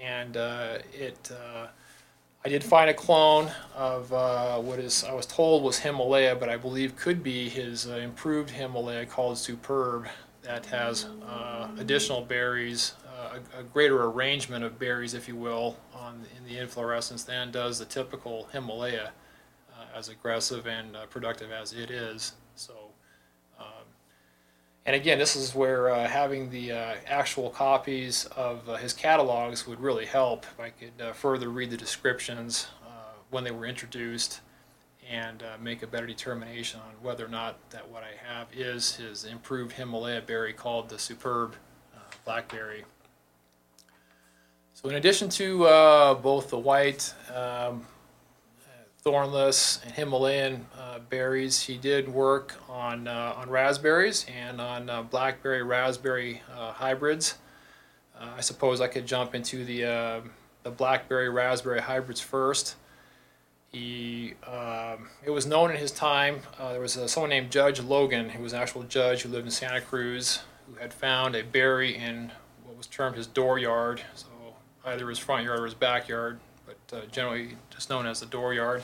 And 0.00 0.36
uh, 0.36 0.78
it 0.92 1.32
uh, 1.32 1.66
I 2.46 2.50
did 2.50 2.62
find 2.62 2.90
a 2.90 2.94
clone 2.94 3.50
of 3.74 4.12
uh, 4.12 4.58
what 4.58 4.78
is 4.78 5.02
I 5.02 5.14
was 5.14 5.24
told 5.24 5.62
was 5.62 5.78
Himalaya, 5.78 6.36
but 6.36 6.50
I 6.50 6.58
believe 6.58 6.94
could 6.94 7.22
be 7.22 7.48
his 7.48 7.88
uh, 7.88 7.94
improved 7.94 8.50
Himalaya 8.50 9.06
called 9.06 9.38
Superb 9.38 10.08
that 10.42 10.66
has 10.66 11.06
uh, 11.26 11.68
additional 11.78 12.20
berries, 12.20 12.96
uh, 13.08 13.38
a, 13.56 13.60
a, 13.60 13.62
greater 13.62 14.04
arrangement 14.04 14.62
of 14.62 14.78
berries, 14.78 15.14
if 15.14 15.26
you 15.26 15.36
will, 15.36 15.78
on 15.94 16.22
in 16.36 16.44
the 16.44 16.58
inflorescence 16.58 17.24
than 17.24 17.50
does 17.50 17.78
the 17.78 17.86
typical 17.86 18.46
Himalaya, 18.52 19.12
uh, 19.72 19.96
as 19.96 20.10
aggressive 20.10 20.66
and 20.66 20.94
uh, 20.94 21.06
productive 21.06 21.50
as 21.50 21.72
it 21.72 21.90
is. 21.90 22.34
So 22.56 22.74
and 24.86 24.94
again, 24.94 25.18
this 25.18 25.34
is 25.34 25.54
where 25.54 25.90
uh, 25.90 26.06
having 26.06 26.50
the 26.50 26.72
uh, 26.72 26.94
actual 27.06 27.48
copies 27.48 28.26
of 28.36 28.68
uh, 28.68 28.76
his 28.76 28.92
catalogs 28.92 29.66
would 29.66 29.80
really 29.80 30.04
help. 30.04 30.44
If 30.52 30.60
I 30.60 30.70
could 30.70 31.00
uh, 31.00 31.12
further 31.12 31.48
read 31.48 31.70
the 31.70 31.76
descriptions 31.76 32.66
uh, 32.86 33.14
when 33.30 33.44
they 33.44 33.50
were 33.50 33.64
introduced 33.64 34.40
and 35.10 35.42
uh, 35.42 35.56
make 35.58 35.82
a 35.82 35.86
better 35.86 36.06
determination 36.06 36.80
on 36.80 36.92
whether 37.02 37.24
or 37.24 37.28
not 37.28 37.58
that 37.70 37.88
what 37.88 38.02
I 38.02 38.12
have 38.28 38.48
is 38.54 38.96
his 38.96 39.24
improved 39.24 39.72
Himalaya 39.72 40.20
berry 40.20 40.52
called 40.52 40.90
the 40.90 40.98
superb 40.98 41.56
blackberry. 42.24 42.84
So 44.74 44.88
in 44.88 44.96
addition 44.96 45.28
to 45.30 45.58
both 46.22 46.48
the 46.48 46.58
white, 46.58 47.12
um, 47.34 47.86
thornless, 49.04 49.80
and 49.84 49.92
Himalayan 49.92 50.66
uh, 50.78 50.98
berries, 51.10 51.60
he 51.60 51.76
did 51.76 52.08
work 52.08 52.54
on 52.70 53.06
uh, 53.06 53.34
on 53.36 53.50
raspberries 53.50 54.24
and 54.34 54.62
on 54.62 54.88
uh, 54.88 55.02
blackberry 55.02 55.62
raspberry 55.62 56.40
uh, 56.56 56.72
hybrids. 56.72 57.34
Uh, 58.18 58.30
I 58.38 58.40
suppose 58.40 58.80
I 58.80 58.88
could 58.88 59.04
jump 59.06 59.34
into 59.34 59.62
the 59.62 59.84
uh, 59.84 60.20
the 60.62 60.70
blackberry 60.70 61.28
raspberry 61.28 61.82
hybrids 61.82 62.22
first. 62.22 62.76
He, 63.70 64.34
um, 64.46 65.08
it 65.22 65.30
was 65.30 65.46
known 65.46 65.70
in 65.72 65.76
his 65.76 65.90
time. 65.90 66.40
There 66.58 66.80
was 66.80 66.92
someone 67.06 67.28
named 67.28 67.50
Judge 67.50 67.80
Logan, 67.80 68.30
who 68.30 68.42
was 68.42 68.52
an 68.52 68.60
actual 68.60 68.84
judge 68.84 69.22
who 69.22 69.28
lived 69.28 69.44
in 69.46 69.50
Santa 69.50 69.80
Cruz, 69.80 70.44
who 70.66 70.80
had 70.80 70.94
found 70.94 71.34
a 71.34 71.42
berry 71.42 71.94
in 71.94 72.30
what 72.64 72.76
was 72.76 72.86
termed 72.86 73.16
his 73.16 73.26
dooryard. 73.26 74.00
So 74.14 74.28
either 74.86 75.08
his 75.08 75.18
front 75.18 75.44
yard 75.44 75.58
or 75.58 75.64
his 75.64 75.74
backyard, 75.74 76.38
but 76.88 76.96
uh, 76.96 77.06
generally 77.06 77.56
just 77.70 77.90
known 77.90 78.06
as 78.06 78.20
the 78.20 78.26
dooryard, 78.26 78.82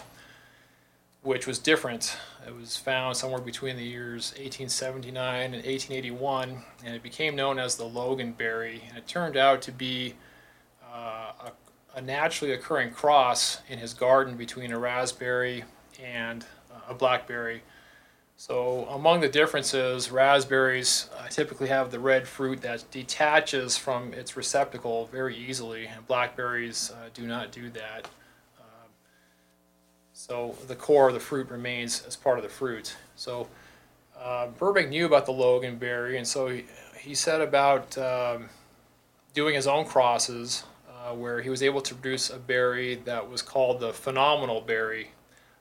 which 1.23 1.47
was 1.47 1.59
different. 1.59 2.17
It 2.47 2.55
was 2.55 2.77
found 2.77 3.17
somewhere 3.17 3.41
between 3.41 3.77
the 3.77 3.85
years 3.85 4.33
1879 4.33 5.45
and 5.45 5.55
1881, 5.55 6.63
and 6.85 6.95
it 6.95 7.03
became 7.03 7.37
known 7.37 7.59
as 7.59 7.77
the 7.77 7.85
Loganberry. 7.85 8.81
And 8.89 8.99
it 8.99 9.07
turned 9.07 9.37
out 9.37 9.63
to 9.63 9.73
be 9.73 10.15
uh, 10.93 11.33
a 11.47 11.53
a 11.95 12.01
naturally 12.01 12.53
occurring 12.53 12.93
cross 12.93 13.61
in 13.69 13.79
his 13.79 13.95
garden 13.95 14.37
between 14.37 14.73
a 14.73 14.79
raspberry 14.79 15.65
and 16.03 16.45
a 16.89 16.95
blackberry. 16.95 17.63
So, 18.41 18.87
among 18.89 19.21
the 19.21 19.29
differences, 19.29 20.11
raspberries 20.11 21.11
uh, 21.15 21.29
typically 21.29 21.69
have 21.69 21.91
the 21.91 22.01
red 22.01 22.27
fruit 22.27 22.63
that 22.63 22.91
detaches 22.91 23.77
from 23.77 24.15
its 24.15 24.35
receptacle 24.35 25.11
very 25.13 25.37
easily, 25.37 25.85
and 25.85 26.07
blackberries 26.07 26.91
uh, 26.91 27.11
do 27.13 27.27
not 27.27 27.53
do 27.53 27.69
that. 27.69 28.09
Um, 28.59 28.89
so, 30.15 30.57
the 30.69 30.75
core 30.75 31.09
of 31.09 31.13
the 31.13 31.21
fruit 31.21 31.51
remains 31.51 32.03
as 32.07 32.17
part 32.17 32.39
of 32.39 32.43
the 32.43 32.49
fruit. 32.49 32.97
So, 33.15 33.47
uh, 34.19 34.47
Burbank 34.47 34.89
knew 34.89 35.05
about 35.05 35.27
the 35.27 35.33
Logan 35.33 35.77
berry, 35.77 36.17
and 36.17 36.27
so 36.27 36.49
he, 36.49 36.65
he 36.99 37.15
set 37.15 37.43
about 37.43 37.99
um, 37.99 38.49
doing 39.35 39.55
his 39.55 39.67
own 39.67 39.85
crosses 39.85 40.65
uh, 40.89 41.13
where 41.15 41.43
he 41.43 41.51
was 41.51 41.63
able 41.63 41.83
to 41.83 41.95
produce 41.95 42.31
a 42.31 42.39
berry 42.39 42.95
that 43.05 43.29
was 43.29 43.43
called 43.43 43.81
the 43.81 43.93
phenomenal 43.93 44.63
berry. 44.63 45.11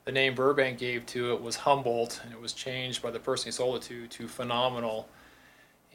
The 0.10 0.14
name 0.14 0.34
Burbank 0.34 0.80
gave 0.80 1.06
to 1.06 1.34
it 1.34 1.40
was 1.44 1.56
Humboldt, 1.56 2.22
and 2.24 2.34
it 2.34 2.42
was 2.42 2.52
changed 2.54 3.04
by 3.04 3.12
the 3.12 3.20
person 3.20 3.46
he 3.46 3.52
sold 3.52 3.76
it 3.76 3.84
to 3.84 4.08
to 4.08 4.28
phenomenal. 4.28 5.08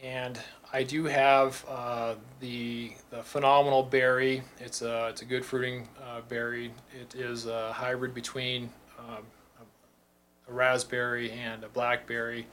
And 0.05 0.39
I 0.73 0.85
do 0.85 1.07
have 1.07 1.65
uh, 1.69 2.15
the 2.39 2.93
the 3.11 3.25
phenomenal 3.25 3.83
berry. 3.83 4.45
It's 4.61 4.83
a 4.83 5.09
it's 5.09 5.23
a 5.23 5.25
good 5.25 5.45
fruiting 5.45 5.89
uh, 6.01 6.21
berry. 6.29 6.71
It 6.93 7.17
is 7.17 7.47
a 7.47 7.73
hybrid 7.73 8.15
between 8.15 8.71
a, 9.01 9.15
a 10.49 10.53
raspberry 10.53 11.33
and 11.33 11.65
a 11.65 11.69
blackberry. 11.69 12.47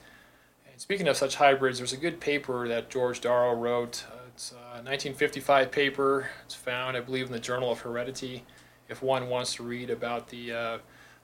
And 0.68 0.80
speaking 0.80 1.06
of 1.06 1.16
such 1.16 1.36
hybrids, 1.36 1.78
there's 1.78 1.92
a 1.92 1.96
good 1.96 2.18
paper 2.18 2.66
that 2.66 2.90
George 2.90 3.20
Darrow 3.20 3.54
wrote 3.54 4.04
uh, 4.10 4.16
it's 4.34 4.50
a 4.50 4.82
1955 4.82 5.70
paper. 5.70 6.28
It's 6.44 6.56
found, 6.56 6.96
I 6.96 7.00
believe, 7.02 7.26
in 7.26 7.32
the 7.32 7.38
Journal 7.38 7.70
of 7.70 7.78
Heredity. 7.78 8.42
If 8.88 9.00
one 9.00 9.28
wants 9.28 9.54
to 9.54 9.62
read 9.62 9.90
about 9.90 10.28
the 10.28 10.52
uh, 10.52 10.78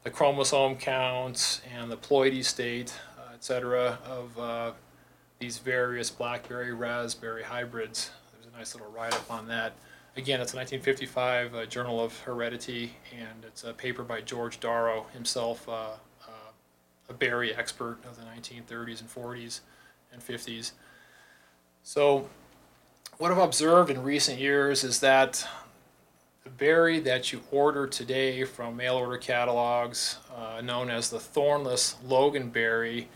the 0.09 0.15
chromosome 0.15 0.75
counts 0.75 1.61
and 1.77 1.91
the 1.93 1.97
ploidy 1.97 2.43
state, 2.43 2.95
uh, 3.19 3.35
etc., 3.35 3.99
of 4.07 4.39
uh, 4.39 4.73
these 5.39 5.59
various 5.59 6.09
blackberry 6.09 6.73
raspberry 6.73 7.43
hybrids, 7.43 8.11
there's 8.33 8.47
a 8.47 8.57
nice 8.57 8.75
little 8.75 8.91
write 8.91 9.13
up 9.13 9.31
on 9.31 9.47
that. 9.47 9.75
Again, 10.17 10.41
it's 10.41 10.55
a 10.55 10.57
1955 10.57 11.55
uh, 11.55 11.67
Journal 11.67 12.03
of 12.03 12.19
Heredity, 12.21 12.95
and 13.13 13.45
it's 13.45 13.65
a 13.65 13.75
paper 13.75 14.03
by 14.03 14.23
George 14.23 14.61
Darrow, 14.61 15.05
himself 15.13 15.69
uh, 15.69 15.91
uh, 16.27 16.53
a 17.11 17.13
berry 17.13 17.55
expert 17.55 17.99
of 18.09 18.17
the 18.17 18.23
1930s 18.23 19.03
and 19.03 19.11
40s 19.11 19.61
and 20.11 20.23
50s. 20.23 20.73
So 21.83 22.31
what 23.19 23.31
I've 23.31 23.37
observed 23.37 23.91
in 23.91 24.03
recent 24.03 24.39
years 24.39 24.85
is 24.85 25.01
that 25.01 25.47
berry 26.57 27.01
that 27.01 27.33
you 27.33 27.41
order 27.51 27.87
today 27.87 28.45
from 28.45 28.77
mail 28.77 28.97
order 28.97 29.19
catalogs, 29.19 30.19
uh, 30.35 30.61
known 30.61 30.91
as 30.91 31.11
the 31.11 31.21
thornless 31.21 31.97
loganberry, 32.07 33.07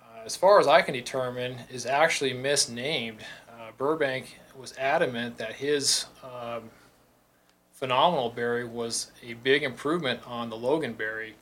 uh, 0.00 0.24
as 0.24 0.36
far 0.36 0.60
as 0.60 0.66
I 0.66 0.82
can 0.82 0.94
determine, 0.94 1.56
is 1.70 1.86
actually 1.86 2.32
misnamed. 2.32 3.24
Uh, 3.48 3.70
Burbank 3.76 4.38
was 4.58 4.74
adamant 4.78 5.38
that 5.38 5.54
his 5.54 6.06
um, 6.22 6.70
phenomenal 7.72 8.30
berry 8.30 8.64
was 8.64 9.10
a 9.22 9.34
big 9.34 9.62
improvement 9.62 10.20
on 10.26 10.48
the 10.48 10.56
loganberry, 10.56 11.32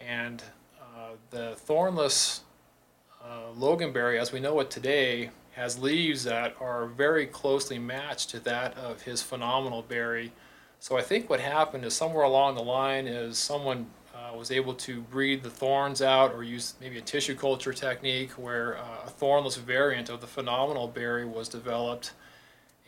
and 0.00 0.42
uh, 0.80 1.10
the 1.30 1.54
thornless 1.56 2.42
uh, 3.22 3.52
loganberry, 3.58 4.18
as 4.18 4.32
we 4.32 4.40
know 4.40 4.58
it 4.60 4.70
today, 4.70 5.30
has 5.58 5.76
leaves 5.76 6.22
that 6.22 6.54
are 6.60 6.86
very 6.86 7.26
closely 7.26 7.80
matched 7.80 8.30
to 8.30 8.38
that 8.40 8.78
of 8.78 9.02
his 9.02 9.22
phenomenal 9.22 9.82
berry. 9.82 10.30
So 10.78 10.96
I 10.96 11.02
think 11.02 11.28
what 11.28 11.40
happened 11.40 11.84
is 11.84 11.94
somewhere 11.94 12.22
along 12.22 12.54
the 12.54 12.62
line 12.62 13.08
is 13.08 13.38
someone 13.38 13.86
uh, 14.14 14.36
was 14.36 14.52
able 14.52 14.72
to 14.74 15.00
breed 15.02 15.42
the 15.42 15.50
thorns 15.50 16.00
out 16.00 16.32
or 16.32 16.44
use 16.44 16.74
maybe 16.80 16.98
a 16.98 17.02
tissue 17.02 17.34
culture 17.34 17.72
technique 17.72 18.30
where 18.32 18.78
uh, 18.78 19.06
a 19.06 19.10
thornless 19.10 19.56
variant 19.56 20.08
of 20.08 20.20
the 20.20 20.28
phenomenal 20.28 20.86
berry 20.86 21.24
was 21.24 21.48
developed 21.48 22.12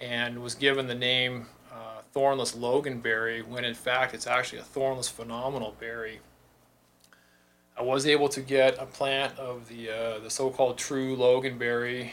and 0.00 0.40
was 0.40 0.54
given 0.54 0.86
the 0.86 0.94
name 0.94 1.46
uh, 1.72 2.02
thornless 2.12 2.52
loganberry 2.52 3.44
when 3.44 3.64
in 3.64 3.74
fact 3.74 4.14
it's 4.14 4.28
actually 4.28 4.60
a 4.60 4.64
thornless 4.64 5.08
phenomenal 5.08 5.74
berry. 5.80 6.20
I 7.76 7.82
was 7.82 8.06
able 8.06 8.28
to 8.28 8.40
get 8.40 8.78
a 8.78 8.86
plant 8.86 9.36
of 9.38 9.68
the 9.68 9.90
uh, 9.90 10.18
the 10.20 10.30
so-called 10.30 10.78
true 10.78 11.16
loganberry 11.16 12.10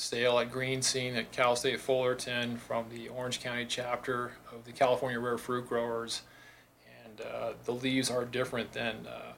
sale 0.00 0.38
at 0.38 0.50
Green 0.50 0.80
Scene 0.80 1.14
at 1.14 1.30
Cal 1.30 1.54
State 1.54 1.78
Fullerton 1.78 2.56
from 2.56 2.86
the 2.90 3.08
Orange 3.08 3.40
County 3.40 3.66
chapter 3.68 4.32
of 4.50 4.64
the 4.64 4.72
California 4.72 5.20
Rare 5.20 5.36
Fruit 5.36 5.68
Growers. 5.68 6.22
And 7.04 7.20
uh, 7.20 7.52
the 7.66 7.72
leaves 7.72 8.10
are 8.10 8.24
different 8.24 8.72
than, 8.72 9.06
uh, 9.06 9.10
uh, 9.10 9.32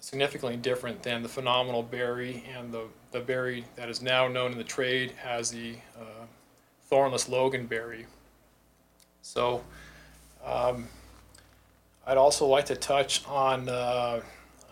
significantly 0.00 0.56
different 0.56 1.04
than 1.04 1.22
the 1.22 1.28
phenomenal 1.28 1.84
berry 1.84 2.42
and 2.52 2.72
the, 2.72 2.88
the 3.12 3.20
berry 3.20 3.64
that 3.76 3.88
is 3.88 4.02
now 4.02 4.26
known 4.26 4.50
in 4.50 4.58
the 4.58 4.64
trade 4.64 5.12
as 5.24 5.52
the 5.52 5.76
uh, 5.96 6.26
thornless 6.88 7.28
loganberry. 7.28 8.06
So, 9.22 9.62
um, 10.44 10.88
I'd 12.04 12.16
also 12.16 12.44
like 12.46 12.66
to 12.66 12.76
touch 12.76 13.24
on 13.26 13.68
uh, 13.68 14.20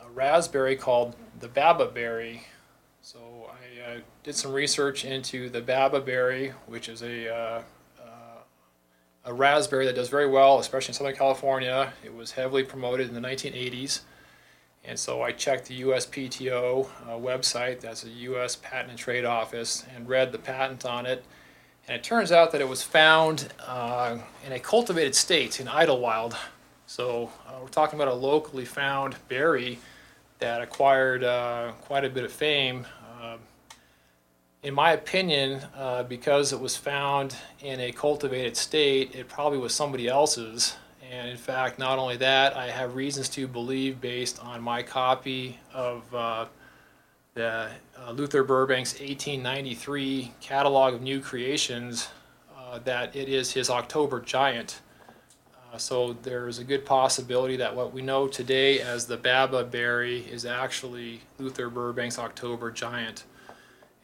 a 0.05 0.11
raspberry 0.13 0.75
called 0.75 1.15
the 1.39 1.49
baba 1.49 1.87
berry. 1.87 2.43
I 3.87 3.91
uh, 3.91 3.99
did 4.25 4.35
some 4.35 4.53
research 4.53 5.05
into 5.05 5.49
the 5.49 5.61
baba 5.61 6.01
berry, 6.01 6.53
which 6.67 6.89
is 6.89 7.03
a 7.03 7.33
uh, 7.33 7.63
uh, 8.01 8.41
a 9.25 9.33
raspberry 9.33 9.87
that 9.87 9.95
does 9.95 10.09
very 10.09 10.27
well, 10.27 10.59
especially 10.59 10.91
in 10.91 10.95
Southern 10.95 11.15
California. 11.15 11.93
It 12.05 12.13
was 12.13 12.33
heavily 12.33 12.65
promoted 12.65 13.09
in 13.09 13.15
the 13.15 13.21
1980s, 13.21 14.01
and 14.85 14.99
so 14.99 15.23
I 15.23 15.31
checked 15.31 15.67
the 15.67 15.83
USPTO 15.83 16.89
uh, 17.07 17.11
website, 17.11 17.81
that's 17.81 18.03
the 18.03 18.11
U.S. 18.11 18.57
Patent 18.57 18.91
and 18.91 18.99
Trade 18.99 19.25
Office, 19.25 19.85
and 19.95 20.09
read 20.09 20.33
the 20.33 20.39
patent 20.39 20.85
on 20.85 21.07
it. 21.07 21.25
And 21.87 21.97
it 21.97 22.03
turns 22.03 22.33
out 22.33 22.51
that 22.53 22.61
it 22.61 22.69
was 22.69 22.83
found 22.83 23.53
uh, 23.65 24.19
in 24.45 24.51
a 24.51 24.59
cultivated 24.59 25.15
state 25.15 25.61
in 25.61 25.69
Idyllwild. 25.69 26.35
So 26.87 27.31
uh, 27.47 27.53
we're 27.63 27.69
talking 27.69 28.01
about 28.01 28.09
a 28.09 28.15
locally 28.15 28.65
found 28.65 29.15
berry 29.29 29.79
that 30.41 30.61
acquired 30.61 31.23
quite 31.83 32.05
a 32.05 32.11
bit 32.11 32.25
of 32.25 32.33
fame 32.33 32.85
in 34.67 34.75
my 34.75 34.91
opinion, 34.91 35.61
uh, 35.77 36.03
because 36.03 36.53
it 36.53 36.59
was 36.59 36.77
found 36.77 37.37
in 37.61 37.79
a 37.79 37.93
cultivated 37.93 38.57
state, 38.57 39.15
it 39.15 39.29
probably 39.29 39.59
was 39.59 39.73
somebody 39.73 40.09
else's. 40.09 40.75
And 41.09 41.29
in 41.29 41.37
fact, 41.37 41.79
not 41.79 42.01
only 42.01 42.17
that, 42.17 42.57
I 42.57 42.71
have 42.73 42.97
reasons 42.97 43.29
to 43.29 43.47
believe, 43.47 44.01
based 44.01 44.43
on 44.43 44.61
my 44.61 44.83
copy 44.83 45.61
of 45.73 46.13
uh, 46.13 46.47
the 47.35 47.71
uh, 47.97 48.11
Luther 48.11 48.43
Burbank's 48.43 48.95
1893 48.95 50.35
catalog 50.41 50.95
of 50.95 51.01
new 51.01 51.21
creations, 51.21 52.09
uh, 52.59 52.81
that 52.81 53.15
it 53.15 53.29
is 53.29 53.53
his 53.53 53.71
October 53.71 54.19
giant. 54.19 54.81
Uh, 55.73 55.79
so 55.79 56.15
there's 56.25 56.59
a 56.59 56.65
good 56.65 56.85
possibility 56.85 57.55
that 57.57 57.77
what 57.77 57.93
we 57.93 58.03
know 58.03 58.27
today 58.27 58.81
as 58.81 59.07
the 59.07 59.17
Baba 59.17 59.63
berry 59.63 60.23
is 60.23 60.45
actually 60.45 61.21
Luther 61.39 61.71
Burbank's 61.71 62.19
October 62.19 62.73
giant. 62.73 63.23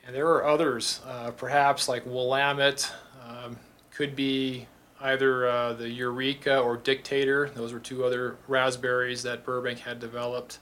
And 0.05 0.15
there 0.15 0.29
are 0.29 0.45
others, 0.45 1.01
uh, 1.07 1.31
perhaps 1.31 1.89
like 1.89 2.05
Willamette, 2.05 2.91
um, 3.25 3.57
could 3.91 4.17
be 4.17 4.67
either 5.01 5.49
uh, 5.49 5.73
the 5.75 5.89
Eureka 5.89 6.59
or 6.59 6.77
Dictator. 6.77 7.51
Those 7.55 7.73
were 7.73 7.79
two 7.79 8.05
other 8.05 8.37
raspberries 8.49 9.23
that 9.23 9.45
Burbank 9.45 9.79
had 9.79 10.01
developed. 10.01 10.59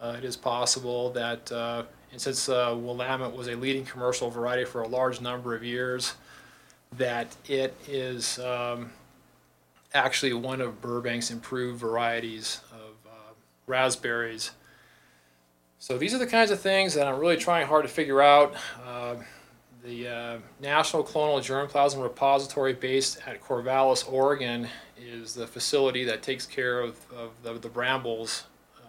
Uh, 0.00 0.14
it 0.16 0.24
is 0.24 0.36
possible 0.36 1.10
that, 1.10 1.50
uh, 1.50 1.82
and 2.12 2.20
since 2.20 2.48
uh, 2.48 2.76
Willamette 2.78 3.32
was 3.32 3.48
a 3.48 3.54
leading 3.56 3.84
commercial 3.84 4.30
variety 4.30 4.64
for 4.64 4.82
a 4.82 4.88
large 4.88 5.20
number 5.20 5.54
of 5.54 5.64
years, 5.64 6.14
that 6.96 7.36
it 7.48 7.76
is 7.88 8.38
um, 8.38 8.90
actually 9.94 10.32
one 10.32 10.60
of 10.60 10.80
Burbank's 10.80 11.30
improved 11.30 11.80
varieties 11.80 12.60
of 12.72 13.10
uh, 13.10 13.32
raspberries. 13.66 14.52
So 15.82 15.96
these 15.96 16.12
are 16.12 16.18
the 16.18 16.26
kinds 16.26 16.50
of 16.50 16.60
things 16.60 16.92
that 16.92 17.06
I'm 17.06 17.18
really 17.18 17.38
trying 17.38 17.66
hard 17.66 17.84
to 17.84 17.88
figure 17.88 18.20
out. 18.20 18.54
Uh, 18.86 19.14
the 19.82 20.08
uh, 20.08 20.38
National 20.60 21.02
Clonal 21.02 21.40
Germplasm 21.40 22.02
Repository 22.02 22.74
based 22.74 23.18
at 23.26 23.42
Corvallis, 23.42 24.06
Oregon 24.06 24.68
is 25.00 25.32
the 25.32 25.46
facility 25.46 26.04
that 26.04 26.20
takes 26.20 26.44
care 26.44 26.80
of, 26.80 26.98
of 27.16 27.30
the, 27.42 27.54
the 27.54 27.70
brambles 27.70 28.44
uh, 28.76 28.88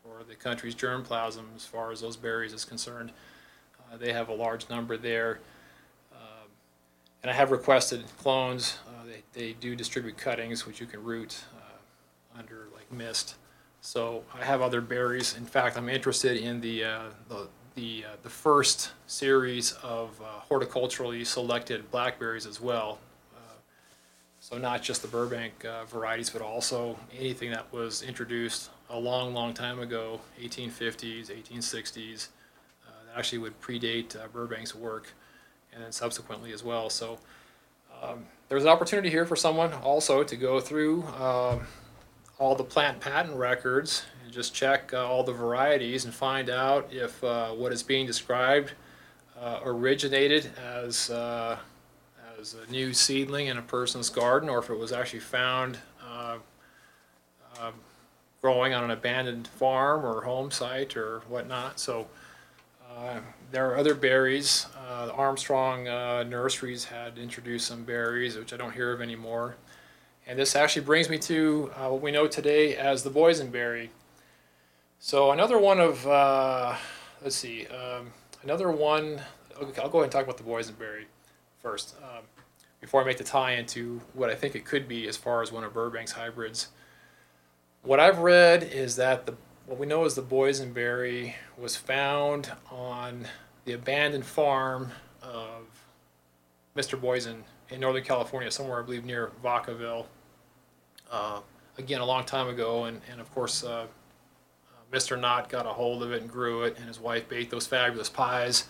for 0.00 0.22
the 0.22 0.36
country's 0.36 0.76
germplasm 0.76 1.42
as 1.56 1.66
far 1.66 1.90
as 1.90 2.02
those 2.02 2.16
berries 2.16 2.52
is 2.52 2.64
concerned. 2.64 3.10
Uh, 3.92 3.96
they 3.96 4.12
have 4.12 4.28
a 4.28 4.34
large 4.34 4.70
number 4.70 4.96
there. 4.96 5.40
Um, 6.12 6.48
and 7.24 7.32
I 7.32 7.34
have 7.34 7.50
requested 7.50 8.04
clones. 8.16 8.78
Uh, 8.86 9.06
they, 9.06 9.22
they 9.40 9.52
do 9.54 9.74
distribute 9.74 10.16
cuttings, 10.16 10.68
which 10.68 10.80
you 10.80 10.86
can 10.86 11.02
root 11.02 11.42
uh, 11.56 12.38
under 12.38 12.68
like 12.72 12.92
mist. 12.92 13.34
So 13.80 14.24
I 14.38 14.44
have 14.44 14.60
other 14.60 14.80
berries. 14.80 15.36
In 15.36 15.46
fact, 15.46 15.76
I'm 15.76 15.88
interested 15.88 16.36
in 16.36 16.60
the, 16.60 16.84
uh, 16.84 17.02
the 17.28 17.48
the, 17.78 18.04
uh, 18.04 18.16
the 18.24 18.28
first 18.28 18.90
series 19.06 19.70
of 19.84 20.20
uh, 20.20 20.40
horticulturally 20.50 21.24
selected 21.24 21.88
blackberries 21.92 22.44
as 22.44 22.60
well. 22.60 22.98
Uh, 23.36 23.54
so 24.40 24.58
not 24.58 24.82
just 24.82 25.00
the 25.02 25.06
Burbank 25.06 25.64
uh, 25.64 25.84
varieties, 25.84 26.28
but 26.28 26.42
also 26.42 26.98
anything 27.16 27.52
that 27.52 27.72
was 27.72 28.02
introduced 28.02 28.70
a 28.90 28.98
long, 28.98 29.32
long 29.32 29.54
time 29.54 29.78
ago, 29.78 30.20
1850s, 30.42 31.30
1860s, 31.30 32.28
uh, 32.84 32.90
that 33.06 33.16
actually 33.16 33.38
would 33.38 33.60
predate 33.60 34.16
Burbank's 34.32 34.74
work, 34.74 35.12
and 35.72 35.80
then 35.80 35.92
subsequently 35.92 36.52
as 36.52 36.64
well. 36.64 36.90
So 36.90 37.20
um, 38.02 38.24
there's 38.48 38.64
an 38.64 38.70
opportunity 38.70 39.08
here 39.08 39.24
for 39.24 39.36
someone 39.36 39.72
also 39.72 40.24
to 40.24 40.36
go 40.36 40.58
through 40.58 41.04
um, 41.20 41.60
all 42.38 42.54
the 42.54 42.64
plant 42.64 43.00
patent 43.00 43.36
records 43.36 44.04
and 44.24 44.32
just 44.32 44.54
check 44.54 44.92
uh, 44.92 45.06
all 45.06 45.24
the 45.24 45.32
varieties 45.32 46.04
and 46.04 46.14
find 46.14 46.48
out 46.48 46.88
if 46.92 47.22
uh, 47.24 47.50
what 47.50 47.72
is 47.72 47.82
being 47.82 48.06
described 48.06 48.72
uh, 49.40 49.60
originated 49.64 50.50
as 50.56 51.10
uh, 51.10 51.58
as 52.40 52.54
a 52.54 52.70
new 52.70 52.92
seedling 52.92 53.48
in 53.48 53.58
a 53.58 53.62
person's 53.62 54.08
garden 54.08 54.48
or 54.48 54.58
if 54.58 54.70
it 54.70 54.78
was 54.78 54.92
actually 54.92 55.18
found 55.18 55.78
uh, 56.08 56.38
um, 57.60 57.74
growing 58.40 58.72
on 58.72 58.84
an 58.84 58.92
abandoned 58.92 59.48
farm 59.48 60.06
or 60.06 60.22
home 60.22 60.50
site 60.50 60.96
or 60.96 61.20
whatnot. 61.28 61.80
So 61.80 62.06
uh, 62.96 63.18
there 63.50 63.68
are 63.70 63.76
other 63.76 63.94
berries. 63.94 64.66
Armstrong 65.12 65.84
Nurseries 66.30 66.84
had 66.84 67.18
introduced 67.18 67.66
some 67.66 67.84
berries, 67.84 68.36
which 68.36 68.52
I 68.52 68.56
don't 68.56 68.72
hear 68.72 68.92
of 68.92 69.00
anymore. 69.00 69.56
And 70.28 70.38
this 70.38 70.54
actually 70.54 70.84
brings 70.84 71.08
me 71.08 71.16
to 71.20 71.72
uh, 71.74 71.88
what 71.88 72.02
we 72.02 72.12
know 72.12 72.28
today 72.28 72.76
as 72.76 73.02
the 73.02 73.10
boysenberry. 73.10 73.88
So 74.98 75.30
another 75.30 75.58
one 75.58 75.80
of, 75.80 76.06
uh, 76.06 76.74
let's 77.22 77.34
see, 77.34 77.66
um, 77.68 78.12
another 78.42 78.70
one, 78.70 79.22
okay, 79.58 79.80
I'll 79.80 79.88
go 79.88 79.98
ahead 79.98 80.04
and 80.04 80.12
talk 80.12 80.24
about 80.24 80.36
the 80.36 80.44
boysenberry 80.44 81.06
first, 81.62 81.96
um, 82.02 82.24
before 82.78 83.00
I 83.00 83.06
make 83.06 83.16
the 83.16 83.24
tie 83.24 83.52
into 83.52 84.02
what 84.12 84.28
I 84.28 84.34
think 84.34 84.54
it 84.54 84.66
could 84.66 84.86
be 84.86 85.08
as 85.08 85.16
far 85.16 85.40
as 85.40 85.50
one 85.50 85.64
of 85.64 85.72
Burbank's 85.72 86.12
hybrids. 86.12 86.68
What 87.82 87.98
I've 87.98 88.18
read 88.18 88.62
is 88.62 88.96
that 88.96 89.24
the 89.24 89.34
what 89.64 89.78
we 89.78 89.86
know 89.86 90.04
is 90.06 90.14
the 90.14 90.22
boysenberry 90.22 91.34
was 91.58 91.76
found 91.76 92.50
on 92.70 93.26
the 93.66 93.74
abandoned 93.74 94.24
farm 94.24 94.92
of 95.22 95.66
Mr. 96.74 96.98
Boysen 96.98 97.42
in 97.68 97.80
Northern 97.80 98.02
California, 98.02 98.50
somewhere 98.50 98.80
I 98.80 98.82
believe 98.82 99.04
near 99.04 99.30
Vacaville. 99.44 100.06
Uh, 101.10 101.40
again, 101.78 102.00
a 102.00 102.04
long 102.04 102.24
time 102.24 102.48
ago, 102.48 102.84
and, 102.84 103.00
and 103.10 103.20
of 103.20 103.32
course, 103.34 103.64
uh, 103.64 103.86
Mr. 104.92 105.18
Knott 105.18 105.48
got 105.48 105.66
a 105.66 105.70
hold 105.70 106.02
of 106.02 106.12
it 106.12 106.22
and 106.22 106.30
grew 106.30 106.62
it, 106.62 106.76
and 106.78 106.86
his 106.86 106.98
wife 106.98 107.28
baked 107.28 107.50
those 107.50 107.66
fabulous 107.66 108.08
pies. 108.08 108.66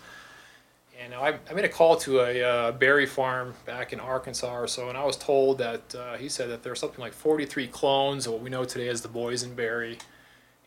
And 1.01 1.13
I, 1.13 1.39
I 1.49 1.53
made 1.53 1.63
a 1.63 1.69
call 1.69 1.95
to 1.97 2.19
a 2.19 2.43
uh, 2.43 2.71
berry 2.73 3.05
farm 3.05 3.53
back 3.65 3.93
in 3.93 4.01
Arkansas 4.01 4.53
or 4.53 4.67
so, 4.67 4.89
and 4.89 4.97
I 4.97 5.05
was 5.05 5.15
told 5.15 5.57
that 5.59 5.95
uh, 5.95 6.17
he 6.17 6.27
said 6.27 6.49
that 6.49 6.61
there 6.61 6.73
are 6.73 6.75
something 6.75 6.99
like 6.99 7.13
43 7.13 7.67
clones 7.67 8.27
of 8.27 8.33
what 8.33 8.41
we 8.41 8.49
know 8.49 8.65
today 8.65 8.89
as 8.89 9.01
the 9.01 9.07
boysenberry. 9.07 9.99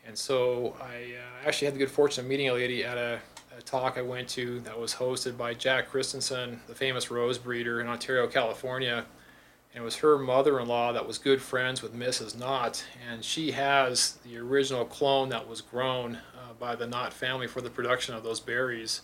And 0.06 0.16
so 0.16 0.74
I 0.80 1.14
uh, 1.16 1.46
actually 1.46 1.66
had 1.66 1.74
the 1.74 1.78
good 1.78 1.90
fortune 1.90 2.24
of 2.24 2.30
meeting 2.30 2.48
a 2.48 2.54
lady 2.54 2.82
at 2.82 2.96
a, 2.96 3.20
a, 3.56 3.62
talk 3.62 3.98
I 3.98 4.02
went 4.02 4.28
to 4.30 4.60
that 4.60 4.78
was 4.78 4.94
hosted 4.94 5.36
by 5.36 5.52
Jack 5.52 5.90
Christensen, 5.90 6.60
the 6.66 6.74
famous 6.74 7.10
rose 7.10 7.36
breeder 7.36 7.80
in 7.82 7.86
Ontario, 7.86 8.26
California 8.26 9.04
and 9.72 9.82
it 9.82 9.84
was 9.84 9.96
her 9.96 10.18
mother-in-law 10.18 10.92
that 10.92 11.06
was 11.06 11.16
good 11.16 11.40
friends 11.40 11.82
with 11.82 11.94
Mrs. 11.94 12.38
Knott, 12.38 12.84
and 13.08 13.24
she 13.24 13.52
has 13.52 14.18
the 14.24 14.36
original 14.36 14.84
clone 14.84 15.30
that 15.30 15.48
was 15.48 15.62
grown 15.62 16.16
uh, 16.36 16.52
by 16.58 16.74
the 16.74 16.86
Knott 16.86 17.12
family 17.12 17.46
for 17.46 17.62
the 17.62 17.70
production 17.70 18.14
of 18.14 18.22
those 18.22 18.40
berries. 18.40 19.02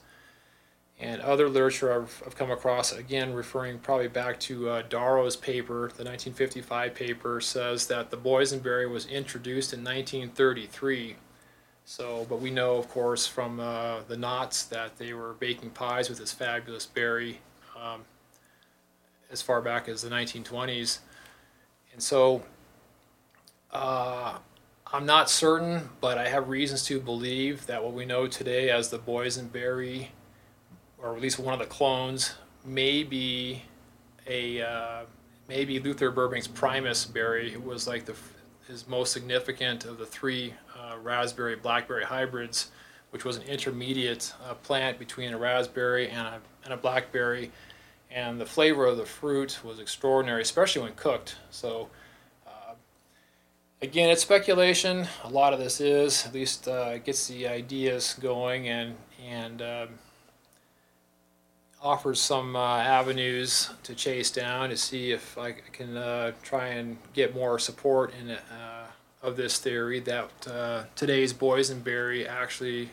And 1.01 1.23
other 1.23 1.49
literature 1.49 1.93
I've, 1.93 2.23
I've 2.27 2.37
come 2.37 2.51
across, 2.51 2.93
again 2.93 3.33
referring 3.33 3.79
probably 3.79 4.09
back 4.09 4.39
to 4.41 4.69
uh, 4.69 4.83
Darrow's 4.83 5.37
paper, 5.37 5.91
the 5.97 6.05
1955 6.05 6.95
paper, 6.95 7.41
says 7.41 7.87
that 7.87 8.11
the 8.11 8.17
boysenberry 8.17 8.91
was 8.91 9.07
introduced 9.07 9.73
in 9.73 9.81
1933. 9.81 11.17
So, 11.85 12.27
but 12.29 12.41
we 12.41 12.51
know, 12.51 12.77
of 12.77 12.91
course, 12.91 13.27
from 13.27 13.61
uh, 13.61 14.01
the 14.09 14.17
Knotts 14.17 14.69
that 14.69 14.99
they 14.99 15.15
were 15.15 15.35
baking 15.35 15.71
pies 15.71 16.11
with 16.11 16.19
this 16.19 16.33
fabulous 16.33 16.85
berry. 16.85 17.41
Um, 17.81 18.03
as 19.31 19.43
far 19.43 19.61
back 19.61 19.89
as 19.89 20.03
the 20.03 20.09
1920s. 20.09 20.99
And 21.93 22.03
so 22.03 22.43
uh, 23.71 24.39
I'm 24.93 25.07
not 25.07 25.29
certain, 25.29 25.91
but 26.01 26.19
I 26.19 26.29
have 26.29 26.49
reasons 26.49 26.85
to 26.87 27.01
believe 27.01 27.67
that 27.67 27.83
what 27.83 27.93
we 27.93 28.07
know 28.07 28.27
today 28.27 28.71
as 28.71 28.89
the 28.89 28.99
boysenberry, 28.99 30.09
or 30.97 31.15
at 31.15 31.21
least 31.21 31.39
one 31.39 31.53
of 31.53 31.61
the 31.61 31.67
clones, 31.67 32.35
may 32.65 33.03
be 33.03 33.63
a 34.27 34.63
uh, 34.63 35.01
maybe 35.49 35.79
Luther 35.81 36.13
Burbank's 36.13 36.49
Primus 36.49 37.05
berry. 37.05 37.51
who 37.51 37.61
was 37.61 37.87
like 37.87 38.05
the 38.05 38.15
his 38.67 38.87
most 38.87 39.13
significant 39.13 39.87
of 39.87 39.97
the 39.97 40.05
three 40.05 40.53
uh, 40.79 40.97
raspberry 41.03 41.57
blackberry 41.57 42.05
hybrids, 42.05 42.71
which 43.11 43.25
was 43.25 43.39
an 43.39 43.43
intermediate 43.45 44.35
uh, 44.47 44.53
plant 44.55 44.99
between 44.99 45.33
a 45.33 45.39
raspberry 45.39 46.09
and 46.11 46.27
a, 46.27 46.41
and 46.65 46.75
a 46.75 46.77
blackberry 46.77 47.51
and 48.11 48.41
the 48.41 48.47
flavor 48.47 48.87
of 48.87 48.97
the 48.97 49.05
fruit 49.05 49.61
was 49.63 49.79
extraordinary, 49.79 50.43
especially 50.43 50.83
when 50.83 50.95
cooked. 50.95 51.37
So, 51.51 51.89
uh, 52.47 52.75
again, 53.83 54.09
it's 54.11 54.23
speculation. 54.23 55.07
A 55.25 55.29
lot 55.29 55.53
of 55.53 55.59
this 55.59 55.81
is, 55.81 56.27
at 56.27 56.35
least, 56.35 56.69
uh, 56.69 56.93
it 56.95 57.05
gets 57.05 57.29
the 57.29 57.47
ideas 57.47 58.17
going 58.21 58.69
and 58.69 58.97
and 59.27 59.61
um, 59.61 59.89
offers 61.83 62.21
some 62.21 62.57
uh, 62.57 62.79
avenues 62.79 63.71
to 63.83 63.95
chase 63.95 64.31
down 64.31 64.71
to 64.71 64.77
see 64.77 65.13
if 65.13 65.37
I 65.37 65.53
can 65.53 65.97
uh, 65.97 66.33
try 66.43 66.69
and 66.69 66.97
get 67.13 67.35
more 67.35 67.59
support 67.59 68.13
in 68.19 68.31
uh, 68.31 68.87
of 69.21 69.37
this 69.37 69.59
theory 69.59 70.01
that 70.01 70.31
uh, 70.49 70.85
today's 70.95 71.33
boysenberry 71.33 72.29
actually 72.29 72.91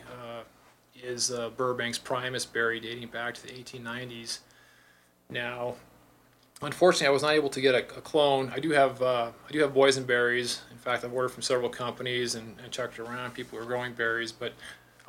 is 1.02 1.30
Burbank's 1.30 1.98
Primus 1.98 2.44
berry 2.44 2.80
dating 2.80 3.08
back 3.08 3.34
to 3.34 3.42
the 3.46 3.52
1890s. 3.52 4.40
Now, 5.28 5.74
unfortunately, 6.62 7.08
I 7.08 7.10
was 7.10 7.22
not 7.22 7.32
able 7.32 7.48
to 7.50 7.60
get 7.60 7.74
a, 7.74 7.78
a 7.78 8.00
clone. 8.00 8.52
I 8.54 8.60
do 8.60 8.70
have 8.70 9.02
uh, 9.02 9.30
I 9.48 9.52
do 9.52 9.60
have 9.60 9.72
boysenberries. 9.72 10.60
In 10.70 10.78
fact, 10.78 11.04
I've 11.04 11.12
ordered 11.12 11.30
from 11.30 11.42
several 11.42 11.68
companies 11.68 12.34
and, 12.34 12.56
and 12.62 12.72
checked 12.72 12.98
around. 12.98 13.34
People 13.34 13.58
who 13.58 13.64
are 13.64 13.66
growing 13.66 13.92
berries, 13.92 14.32
but 14.32 14.52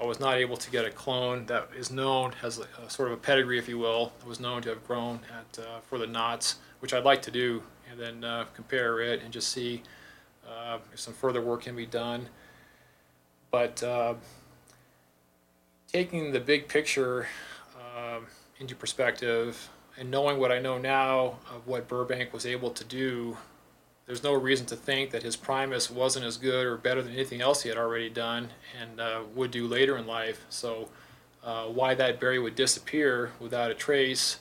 I 0.01 0.05
was 0.05 0.19
not 0.19 0.37
able 0.37 0.57
to 0.57 0.71
get 0.71 0.85
a 0.85 0.91
clone 0.91 1.45
that 1.47 1.69
is 1.75 1.91
known 1.91 2.31
has 2.33 2.59
a, 2.59 2.67
a 2.83 2.89
sort 2.89 3.11
of 3.11 3.15
a 3.15 3.21
pedigree, 3.21 3.57
if 3.57 3.67
you 3.67 3.77
will. 3.77 4.11
That 4.19 4.27
was 4.27 4.39
known 4.39 4.61
to 4.63 4.69
have 4.69 4.85
grown 4.85 5.19
at 5.37 5.59
uh, 5.59 5.79
for 5.81 5.97
the 5.97 6.05
Knotts, 6.05 6.55
which 6.79 6.93
I'd 6.93 7.03
like 7.03 7.21
to 7.23 7.31
do, 7.31 7.63
and 7.89 7.99
then 7.99 8.23
uh, 8.23 8.45
compare 8.53 9.01
it 9.01 9.21
and 9.23 9.31
just 9.31 9.49
see 9.49 9.83
uh, 10.47 10.77
if 10.93 10.99
some 10.99 11.13
further 11.13 11.41
work 11.41 11.63
can 11.63 11.75
be 11.75 11.85
done. 11.85 12.27
But 13.49 13.81
uh, 13.81 14.15
taking 15.87 16.31
the 16.31 16.39
big 16.39 16.67
picture 16.67 17.27
uh, 17.75 18.19
into 18.59 18.75
perspective, 18.75 19.69
and 19.97 20.11
knowing 20.11 20.39
what 20.39 20.51
I 20.51 20.59
know 20.59 20.77
now 20.77 21.37
of 21.53 21.65
what 21.65 21.87
Burbank 21.87 22.33
was 22.33 22.45
able 22.45 22.69
to 22.71 22.83
do, 22.83 23.37
there's 24.05 24.23
no 24.23 24.33
reason 24.33 24.65
to 24.67 24.75
think 24.75 25.11
that 25.11 25.23
his 25.23 25.35
Primus 25.35 25.89
wasn't 25.89 26.25
as 26.25 26.37
good 26.37 26.65
or 26.65 26.77
better 26.77 27.01
than 27.01 27.13
anything 27.13 27.41
else 27.41 27.63
he 27.63 27.69
had 27.69 27.77
already 27.77 28.09
done 28.09 28.49
and 28.79 28.99
uh, 28.99 29.21
would 29.35 29.51
do 29.51 29.67
later 29.67 29.97
in 29.97 30.07
life. 30.07 30.45
So, 30.49 30.89
uh, 31.43 31.65
why 31.65 31.93
that 31.93 32.19
berry 32.19 32.39
would 32.39 32.55
disappear 32.55 33.31
without 33.39 33.71
a 33.71 33.73
trace, 33.73 34.39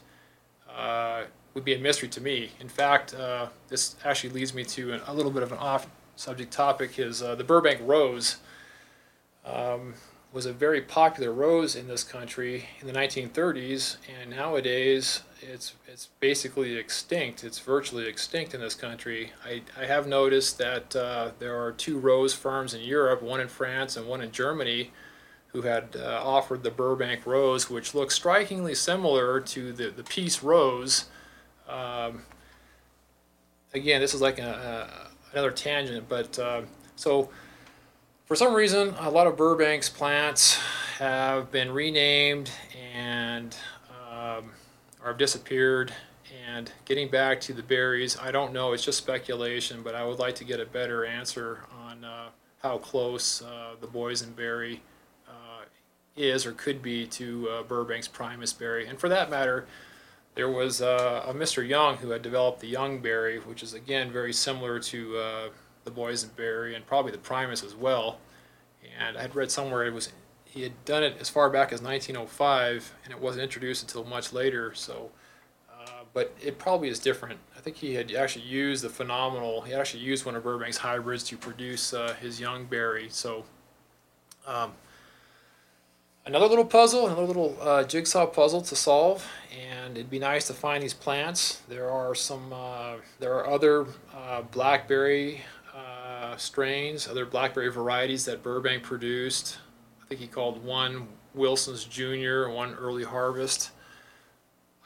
uh, 0.74 1.24
would 1.54 1.64
be 1.64 1.74
a 1.74 1.78
mystery 1.78 2.08
to 2.08 2.20
me. 2.20 2.50
In 2.60 2.68
fact, 2.68 3.14
uh, 3.14 3.48
this 3.68 3.96
actually 4.04 4.30
leads 4.30 4.52
me 4.52 4.64
to 4.64 4.92
an, 4.92 5.00
a 5.06 5.14
little 5.14 5.30
bit 5.30 5.42
of 5.42 5.52
an 5.52 5.58
off-subject 5.58 6.52
topic. 6.52 6.98
Is 6.98 7.22
uh, 7.22 7.34
the 7.34 7.44
Burbank 7.44 7.80
rose 7.82 8.36
um, 9.44 9.94
was 10.36 10.44
a 10.44 10.52
very 10.52 10.82
popular 10.82 11.32
rose 11.32 11.74
in 11.74 11.88
this 11.88 12.04
country 12.04 12.68
in 12.82 12.86
the 12.86 12.92
1930s, 12.92 13.96
and 14.20 14.28
nowadays 14.28 15.22
it's 15.40 15.72
it's 15.88 16.10
basically 16.20 16.76
extinct. 16.76 17.42
It's 17.42 17.58
virtually 17.58 18.06
extinct 18.06 18.52
in 18.52 18.60
this 18.60 18.74
country. 18.74 19.32
I, 19.42 19.62
I 19.80 19.86
have 19.86 20.06
noticed 20.06 20.58
that 20.58 20.94
uh, 20.94 21.30
there 21.38 21.58
are 21.58 21.72
two 21.72 21.98
rose 21.98 22.34
firms 22.34 22.74
in 22.74 22.82
Europe, 22.82 23.22
one 23.22 23.40
in 23.40 23.48
France 23.48 23.96
and 23.96 24.06
one 24.06 24.20
in 24.20 24.30
Germany, 24.30 24.90
who 25.52 25.62
had 25.62 25.96
uh, 25.96 26.20
offered 26.22 26.62
the 26.62 26.70
Burbank 26.70 27.24
rose, 27.24 27.70
which 27.70 27.94
looks 27.94 28.14
strikingly 28.14 28.74
similar 28.74 29.40
to 29.40 29.72
the, 29.72 29.88
the 29.88 30.04
Peace 30.04 30.42
rose. 30.42 31.06
Um, 31.66 32.24
again, 33.72 34.02
this 34.02 34.12
is 34.12 34.20
like 34.20 34.38
a, 34.38 35.08
a, 35.32 35.32
another 35.32 35.50
tangent, 35.50 36.10
but 36.10 36.38
uh, 36.38 36.60
so 36.94 37.30
for 38.26 38.34
some 38.34 38.54
reason, 38.54 38.92
a 38.98 39.08
lot 39.08 39.28
of 39.28 39.36
Burbank's 39.36 39.88
plants 39.88 40.58
have 40.98 41.52
been 41.52 41.70
renamed 41.70 42.50
and 42.92 43.56
um, 44.10 44.50
or 45.00 45.08
have 45.08 45.18
disappeared. 45.18 45.92
And 46.48 46.70
getting 46.84 47.08
back 47.08 47.40
to 47.42 47.52
the 47.52 47.62
berries, 47.62 48.18
I 48.18 48.32
don't 48.32 48.52
know. 48.52 48.72
It's 48.72 48.84
just 48.84 48.98
speculation, 48.98 49.82
but 49.82 49.94
I 49.94 50.04
would 50.04 50.18
like 50.18 50.34
to 50.36 50.44
get 50.44 50.58
a 50.58 50.66
better 50.66 51.04
answer 51.04 51.60
on 51.84 52.04
uh, 52.04 52.28
how 52.62 52.78
close 52.78 53.42
uh, 53.42 53.76
the 53.80 53.86
boysenberry 53.86 54.80
uh, 55.28 55.62
is 56.16 56.46
or 56.46 56.52
could 56.52 56.82
be 56.82 57.06
to 57.06 57.48
uh, 57.48 57.62
Burbank's 57.62 58.08
Primus 58.08 58.52
berry. 58.52 58.88
And 58.88 58.98
for 58.98 59.08
that 59.08 59.30
matter, 59.30 59.66
there 60.34 60.50
was 60.50 60.82
uh, 60.82 61.24
a 61.26 61.32
Mr. 61.32 61.66
Young 61.66 61.98
who 61.98 62.10
had 62.10 62.22
developed 62.22 62.60
the 62.60 62.68
Young 62.68 62.98
berry, 62.98 63.38
which 63.38 63.62
is 63.62 63.72
again 63.72 64.10
very 64.10 64.32
similar 64.32 64.80
to 64.80 65.16
uh, 65.16 65.48
the 65.86 65.90
boysenberry 65.90 66.76
and 66.76 66.86
probably 66.86 67.12
the 67.12 67.18
Primus 67.18 67.62
as 67.62 67.74
well. 67.74 68.18
And 68.98 69.16
I 69.16 69.22
had 69.22 69.34
read 69.34 69.50
somewhere 69.50 69.86
it 69.86 69.94
was 69.94 70.12
he 70.56 70.62
had 70.62 70.84
done 70.86 71.02
it 71.02 71.18
as 71.20 71.28
far 71.28 71.50
back 71.50 71.70
as 71.70 71.82
1905, 71.82 72.94
and 73.04 73.12
it 73.12 73.20
wasn't 73.20 73.42
introduced 73.42 73.82
until 73.82 74.04
much 74.04 74.32
later. 74.32 74.72
So, 74.74 75.10
uh, 75.70 76.04
but 76.14 76.34
it 76.42 76.58
probably 76.58 76.88
is 76.88 76.98
different. 76.98 77.38
I 77.54 77.60
think 77.60 77.76
he 77.76 77.94
had 77.94 78.10
actually 78.14 78.46
used 78.46 78.82
the 78.82 78.88
phenomenal. 78.88 79.60
He 79.60 79.74
actually 79.74 80.02
used 80.02 80.24
one 80.24 80.34
of 80.34 80.42
Burbank's 80.44 80.78
hybrids 80.78 81.24
to 81.24 81.36
produce 81.36 81.92
uh, 81.92 82.14
his 82.18 82.40
young 82.40 82.64
berry. 82.64 83.08
So, 83.10 83.44
um, 84.46 84.72
another 86.24 86.46
little 86.46 86.64
puzzle, 86.64 87.06
another 87.06 87.24
little 87.24 87.58
uh, 87.60 87.84
jigsaw 87.84 88.24
puzzle 88.24 88.62
to 88.62 88.74
solve, 88.74 89.28
and 89.54 89.98
it'd 89.98 90.08
be 90.08 90.18
nice 90.18 90.46
to 90.46 90.54
find 90.54 90.82
these 90.82 90.94
plants. 90.94 91.60
There 91.68 91.90
are 91.90 92.14
some. 92.14 92.50
Uh, 92.50 92.94
there 93.20 93.34
are 93.34 93.46
other 93.46 93.84
uh, 94.14 94.40
blackberry 94.40 95.42
uh, 96.36 96.38
strains, 96.38 97.08
other 97.08 97.24
blackberry 97.24 97.70
varieties 97.70 98.26
that 98.26 98.42
Burbank 98.42 98.82
produced. 98.82 99.58
I 100.02 100.08
think 100.08 100.20
he 100.20 100.26
called 100.26 100.62
one 100.62 101.08
Wilson's 101.34 101.84
Junior, 101.84 102.50
one 102.50 102.74
Early 102.74 103.04
Harvest. 103.04 103.70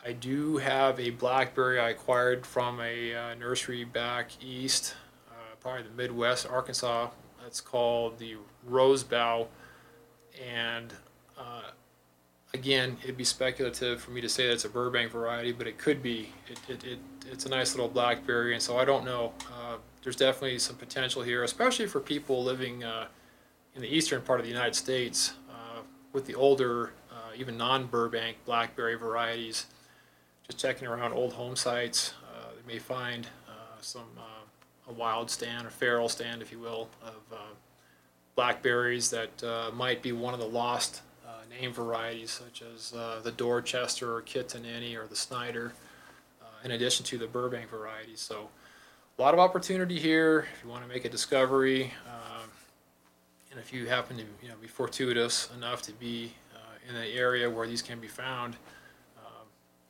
I 0.05 0.13
do 0.13 0.57
have 0.59 0.99
a 0.99 1.11
blackberry 1.11 1.79
I 1.79 1.91
acquired 1.91 2.47
from 2.47 2.81
a 2.81 3.15
uh, 3.15 3.35
nursery 3.35 3.85
back 3.85 4.31
east, 4.43 4.95
uh, 5.29 5.33
probably 5.61 5.83
the 5.83 5.91
Midwest, 5.91 6.47
Arkansas. 6.49 7.11
That's 7.43 7.61
called 7.61 8.19
the 8.19 8.37
Rosebough. 8.69 9.49
And 10.49 10.95
uh, 11.37 11.73
again, 12.55 12.97
it'd 13.03 13.17
be 13.19 13.25
speculative 13.25 14.01
for 14.01 14.13
me 14.13 14.21
to 14.23 14.29
say 14.29 14.47
that 14.47 14.55
it's 14.55 14.65
a 14.65 14.71
Burbank 14.71 15.11
variety, 15.13 15.53
but 15.53 15.67
it 15.67 15.77
could 15.77 16.03
be. 16.03 16.33
It, 16.49 16.59
it, 16.69 16.85
it, 16.85 16.99
it's 17.31 17.45
a 17.45 17.51
nice 17.51 17.75
little 17.75 17.91
blackberry, 17.91 18.55
and 18.55 18.63
so 18.63 18.79
I 18.79 18.85
don't 18.85 19.05
know. 19.05 19.33
There's 20.03 20.17
definitely 20.17 20.59
some 20.59 20.77
potential 20.77 21.23
here, 21.23 21.45
especially 21.45 21.87
for 21.87 22.01
people 22.01 22.43
living 22.43 22.83
uh, 22.85 23.07
in 23.75 23.83
the 23.83 23.89
eastern 23.89 24.23
part 24.23 24.41
of 24.41 24.47
the 24.47 24.51
United 24.51 24.75
States 24.75 25.35
uh, 25.51 25.81
with 26.13 26.27
the 26.27 26.35
older, 26.35 26.93
uh, 27.11 27.35
even 27.37 27.59
non-Burbank 27.59 28.39
blackberry 28.47 28.95
varieties. 28.95 29.67
Just 30.47 30.59
checking 30.59 30.89
around 30.89 31.13
old 31.13 31.35
home 31.35 31.55
sites, 31.55 32.15
uh, 32.25 32.49
they 32.57 32.73
may 32.73 32.79
find 32.79 33.27
uh, 33.47 33.53
some 33.81 34.09
uh, 34.19 34.91
a 34.91 34.93
wild 34.93 35.31
stand, 35.31 35.67
a 35.67 35.71
feral 35.71 36.09
stand, 36.09 36.41
if 36.41 36.51
you 36.51 36.59
will, 36.59 36.89
of 37.05 37.39
blackberries 38.35 39.11
that 39.11 39.73
might 39.75 40.01
be 40.03 40.13
one 40.13 40.33
of 40.33 40.41
the 40.41 40.47
lost 40.47 41.03
name 41.61 41.73
varieties, 41.73 42.31
such 42.31 42.63
as 42.63 42.91
the 42.91 43.33
Dorchester 43.37 44.17
or 44.17 44.23
Kittatinny 44.23 44.97
or 44.97 45.07
the 45.07 45.15
Snyder, 45.15 45.75
in 46.65 46.71
addition 46.73 47.05
to 47.07 47.19
the 47.19 47.27
Burbank 47.27 47.69
varieties. 47.69 48.21
So 48.21 48.49
a 49.21 49.23
lot 49.23 49.35
of 49.35 49.41
opportunity 49.41 49.99
here 49.99 50.47
if 50.51 50.65
you 50.65 50.71
want 50.71 50.83
to 50.83 50.89
make 50.89 51.05
a 51.05 51.09
discovery. 51.11 51.93
Um, 52.07 52.49
and 53.51 53.61
if 53.61 53.71
you 53.71 53.87
happen 53.87 54.17
to 54.17 54.23
you 54.43 54.49
know, 54.49 54.55
be 54.59 54.67
fortuitous 54.67 55.51
enough 55.55 55.83
to 55.83 55.93
be 55.93 56.33
uh, 56.55 56.89
in 56.89 56.95
the 56.95 57.07
area 57.07 57.51
where 57.51 57.67
these 57.67 57.83
can 57.83 58.01
be 58.01 58.09
found, 58.09 58.57
um, 59.19 59.45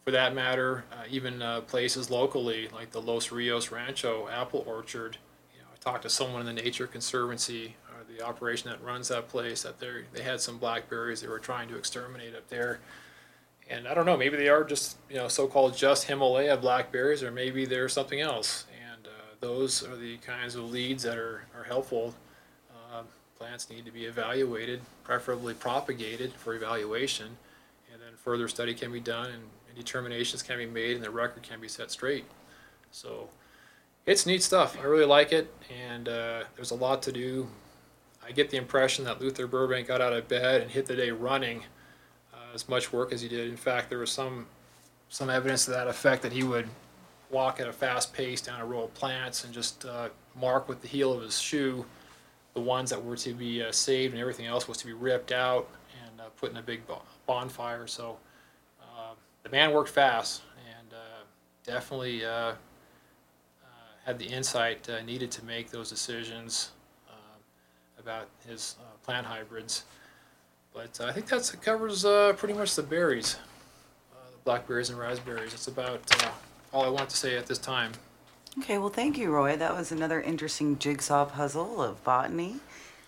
for 0.05 0.11
that 0.11 0.35
matter, 0.35 0.85
uh, 0.91 1.05
even 1.09 1.43
uh, 1.43 1.61
places 1.61 2.11
locally 2.11 2.71
like 2.75 2.91
the 2.91 3.01
Los 3.01 3.31
Rios 3.31 3.71
Rancho 3.71 4.29
apple 4.29 4.65
orchard. 4.67 5.17
You 5.55 5.61
know, 5.61 5.69
I 5.73 5.77
talked 5.79 6.03
to 6.03 6.11
someone 6.11 6.41
in 6.41 6.53
the 6.53 6.61
Nature 6.61 6.89
Conservancy, 6.89 7.77
or 7.89 8.03
the 8.13 8.27
operation 8.27 8.69
that 8.69 8.83
runs 8.83 9.07
that 9.09 9.29
place, 9.29 9.63
that 9.63 9.79
they 9.79 10.07
they 10.13 10.23
had 10.23 10.41
some 10.41 10.59
blackberries 10.59 11.21
they 11.21 11.29
were 11.29 11.39
trying 11.39 11.69
to 11.69 11.77
exterminate 11.77 12.35
up 12.35 12.49
there. 12.49 12.81
And 13.69 13.87
I 13.87 13.95
don't 13.95 14.07
know, 14.07 14.17
maybe 14.17 14.37
they 14.37 14.49
are 14.49 14.65
just 14.65 14.97
you 15.09 15.19
know 15.19 15.29
so-called 15.29 15.77
just 15.77 16.09
Himalaya 16.09 16.57
blackberries, 16.57 17.23
or 17.23 17.31
maybe 17.31 17.65
they're 17.65 17.89
something 17.89 18.21
else. 18.21 18.65
Uh, 19.41 19.47
those 19.47 19.87
are 19.87 19.97
the 19.97 20.17
kinds 20.19 20.55
of 20.55 20.71
leads 20.71 21.03
that 21.03 21.19
are, 21.19 21.43
are 21.57 21.65
helpful. 21.65 22.15
Um, 22.93 23.07
plants 23.39 23.71
need 23.71 23.85
to 23.85 23.93
be 23.93 24.05
evaluated, 24.05 24.81
preferably 25.05 25.55
propagated 25.55 26.33
for 26.33 26.55
evaluation, 26.55 27.27
and 27.93 28.01
then 28.01 28.13
further 28.17 28.49
study 28.49 28.75
can 28.75 28.93
be 28.93 29.01
done 29.01 29.27
and, 29.27 29.43
and 29.69 29.77
determinations 29.77 30.43
can 30.43 30.59
be 30.59 30.67
made 30.67 30.97
and 30.97 31.05
the 31.05 31.11
record 31.11 31.43
can 31.43 31.61
be 31.61 31.69
set 31.69 31.91
straight. 31.91 32.25
So 32.91 33.29
it's 34.07 34.27
neat 34.27 34.43
stuff. 34.43 34.77
I 34.81 34.85
really 34.85 35.05
like 35.05 35.33
it, 35.33 35.53
and 35.71 36.09
uh, 36.09 36.43
there's 36.57 36.71
a 36.71 36.77
lot 36.77 37.03
to 37.03 37.13
do. 37.13 37.49
I 38.27 38.33
get 38.33 38.51
the 38.51 38.57
impression 38.57 39.05
that 39.05 39.21
Luther 39.21 39.47
Burbank 39.47 39.89
got 39.89 40.01
out 40.01 40.13
of 40.13 40.29
bed 40.29 40.61
and 40.61 40.71
hit 40.71 40.87
the 40.87 40.97
day 40.97 41.11
running 41.11 41.63
uh, 42.33 42.55
as 42.55 42.69
much 42.69 42.93
work 42.93 43.13
as 43.13 43.23
he 43.23 43.29
did. 43.29 43.49
In 43.49 43.57
fact, 43.57 43.89
there 43.89 43.99
was 43.99 44.11
some 44.11 44.47
some 45.09 45.29
evidence 45.29 45.65
to 45.65 45.73
that 45.73 45.89
effect 45.89 46.23
that 46.23 46.33
he 46.33 46.45
would 46.45 46.69
walk 47.31 47.61
at 47.61 47.69
a 47.69 47.73
fast 47.73 48.13
pace 48.13 48.41
down 48.41 48.61
a 48.61 48.67
row 48.67 48.85
of 48.85 48.95
plants 48.95 49.45
and 49.45 49.55
just 49.55 49.85
uh, 49.85 50.09
mark 50.35 50.69
with 50.69 50.83
the 50.83 50.89
heel 50.89 51.13
of 51.13 51.23
his 51.23 51.41
shoe 51.41 51.85
the 52.55 52.61
ones 52.61 52.91
that 52.91 53.03
were 53.03 53.17
to 53.17 53.33
be 53.33 53.63
uh, 53.63 53.71
saved 53.73 54.13
and 54.13 54.21
everything 54.21 54.47
else 54.47 54.67
was 54.67 54.77
to 54.79 54.87
be 54.87 54.93
ripped 54.93 55.33
out 55.33 55.69
and 56.05 56.21
uh, 56.21 56.25
put 56.37 56.51
in 56.51 56.57
a 56.57 56.63
big 56.63 56.83
bonfire. 57.27 57.87
So 57.87 58.17
uh, 58.81 59.15
the 59.43 59.49
man 59.51 59.73
worked 59.73 59.91
fast 59.91 60.43
and 60.79 60.93
uh, 60.93 61.23
definitely 61.65 62.25
uh, 62.25 62.31
uh, 62.31 62.55
had 64.05 64.19
the 64.19 64.27
insight 64.27 64.89
needed 65.05 65.31
to 65.33 65.45
make 65.45 65.71
those 65.71 65.91
decisions 65.91 66.73
about 67.99 68.29
his 68.49 68.77
plant 69.05 69.27
hybrids. 69.27 69.85
But 70.73 70.99
I 71.03 71.13
think 71.13 71.27
that 71.27 71.55
covers 71.61 72.03
pretty 72.39 72.55
much 72.55 72.75
the 72.75 72.83
berries, 72.83 73.37
the 74.33 74.39
blackberries 74.45 74.89
and 74.89 74.99
raspberries. 74.99 75.53
It's 75.53 75.69
about 75.69 76.01
all 76.73 76.85
I 76.85 76.89
want 76.89 77.11
to 77.11 77.17
say 77.17 77.37
at 77.37 77.47
this 77.47 77.59
time. 77.59 77.93
Okay, 78.59 78.79
well, 78.79 78.89
thank 78.89 79.17
you, 79.17 79.31
Roy. 79.31 79.57
That 79.57 79.77
was 79.77 79.93
another 79.93 80.21
interesting 80.21 80.79
jigsaw 80.79 81.25
puzzle 81.25 81.83
of 81.83 82.03
botany. 82.03 82.57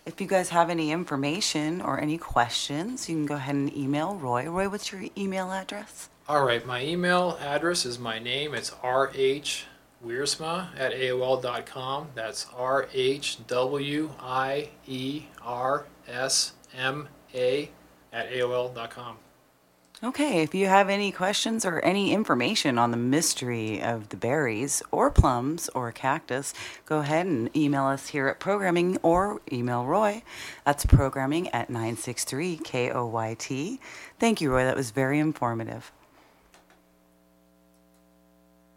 If 0.06 0.20
you 0.20 0.26
guys 0.26 0.48
have 0.50 0.70
any 0.70 0.90
information 0.90 1.80
or 1.80 2.00
any 2.00 2.18
questions, 2.18 3.08
you 3.08 3.16
can 3.16 3.26
go 3.26 3.34
ahead 3.34 3.54
and 3.54 3.76
email 3.76 4.16
Roy. 4.16 4.48
Roy, 4.48 4.68
what's 4.68 4.90
your 4.92 5.04
email 5.16 5.52
address? 5.52 6.08
All 6.28 6.44
right, 6.44 6.64
my 6.64 6.84
email 6.84 7.38
address 7.40 7.84
is 7.84 7.98
my 7.98 8.18
name. 8.18 8.54
It's 8.54 8.72
rh 8.82 9.64
Wiersma 10.04 10.68
at 10.76 10.92
AOL.com. 10.92 12.08
That's 12.14 12.46
R 12.56 12.88
H 12.92 13.46
W 13.46 14.10
I 14.20 14.70
E 14.86 15.24
R 15.42 15.86
S 16.08 16.52
M 16.76 17.08
A 17.34 17.70
at 18.12 18.30
AOL.com. 18.30 19.18
Okay, 20.04 20.42
if 20.42 20.52
you 20.52 20.66
have 20.66 20.88
any 20.88 21.12
questions 21.12 21.64
or 21.64 21.78
any 21.84 22.12
information 22.12 22.76
on 22.76 22.90
the 22.90 22.96
mystery 22.96 23.80
of 23.80 24.08
the 24.08 24.16
berries 24.16 24.82
or 24.90 25.12
plums 25.12 25.68
or 25.76 25.92
cactus, 25.92 26.52
go 26.86 26.98
ahead 26.98 27.26
and 27.26 27.56
email 27.56 27.84
us 27.84 28.08
here 28.08 28.26
at 28.26 28.40
programming 28.40 28.98
or 29.04 29.40
email 29.52 29.84
Roy. 29.84 30.24
That's 30.66 30.84
programming 30.84 31.50
at 31.50 31.70
963 31.70 32.56
KOYT. 32.56 33.78
Thank 34.18 34.40
you, 34.40 34.50
Roy. 34.50 34.64
That 34.64 34.74
was 34.74 34.90
very 34.90 35.20
informative. 35.20 35.92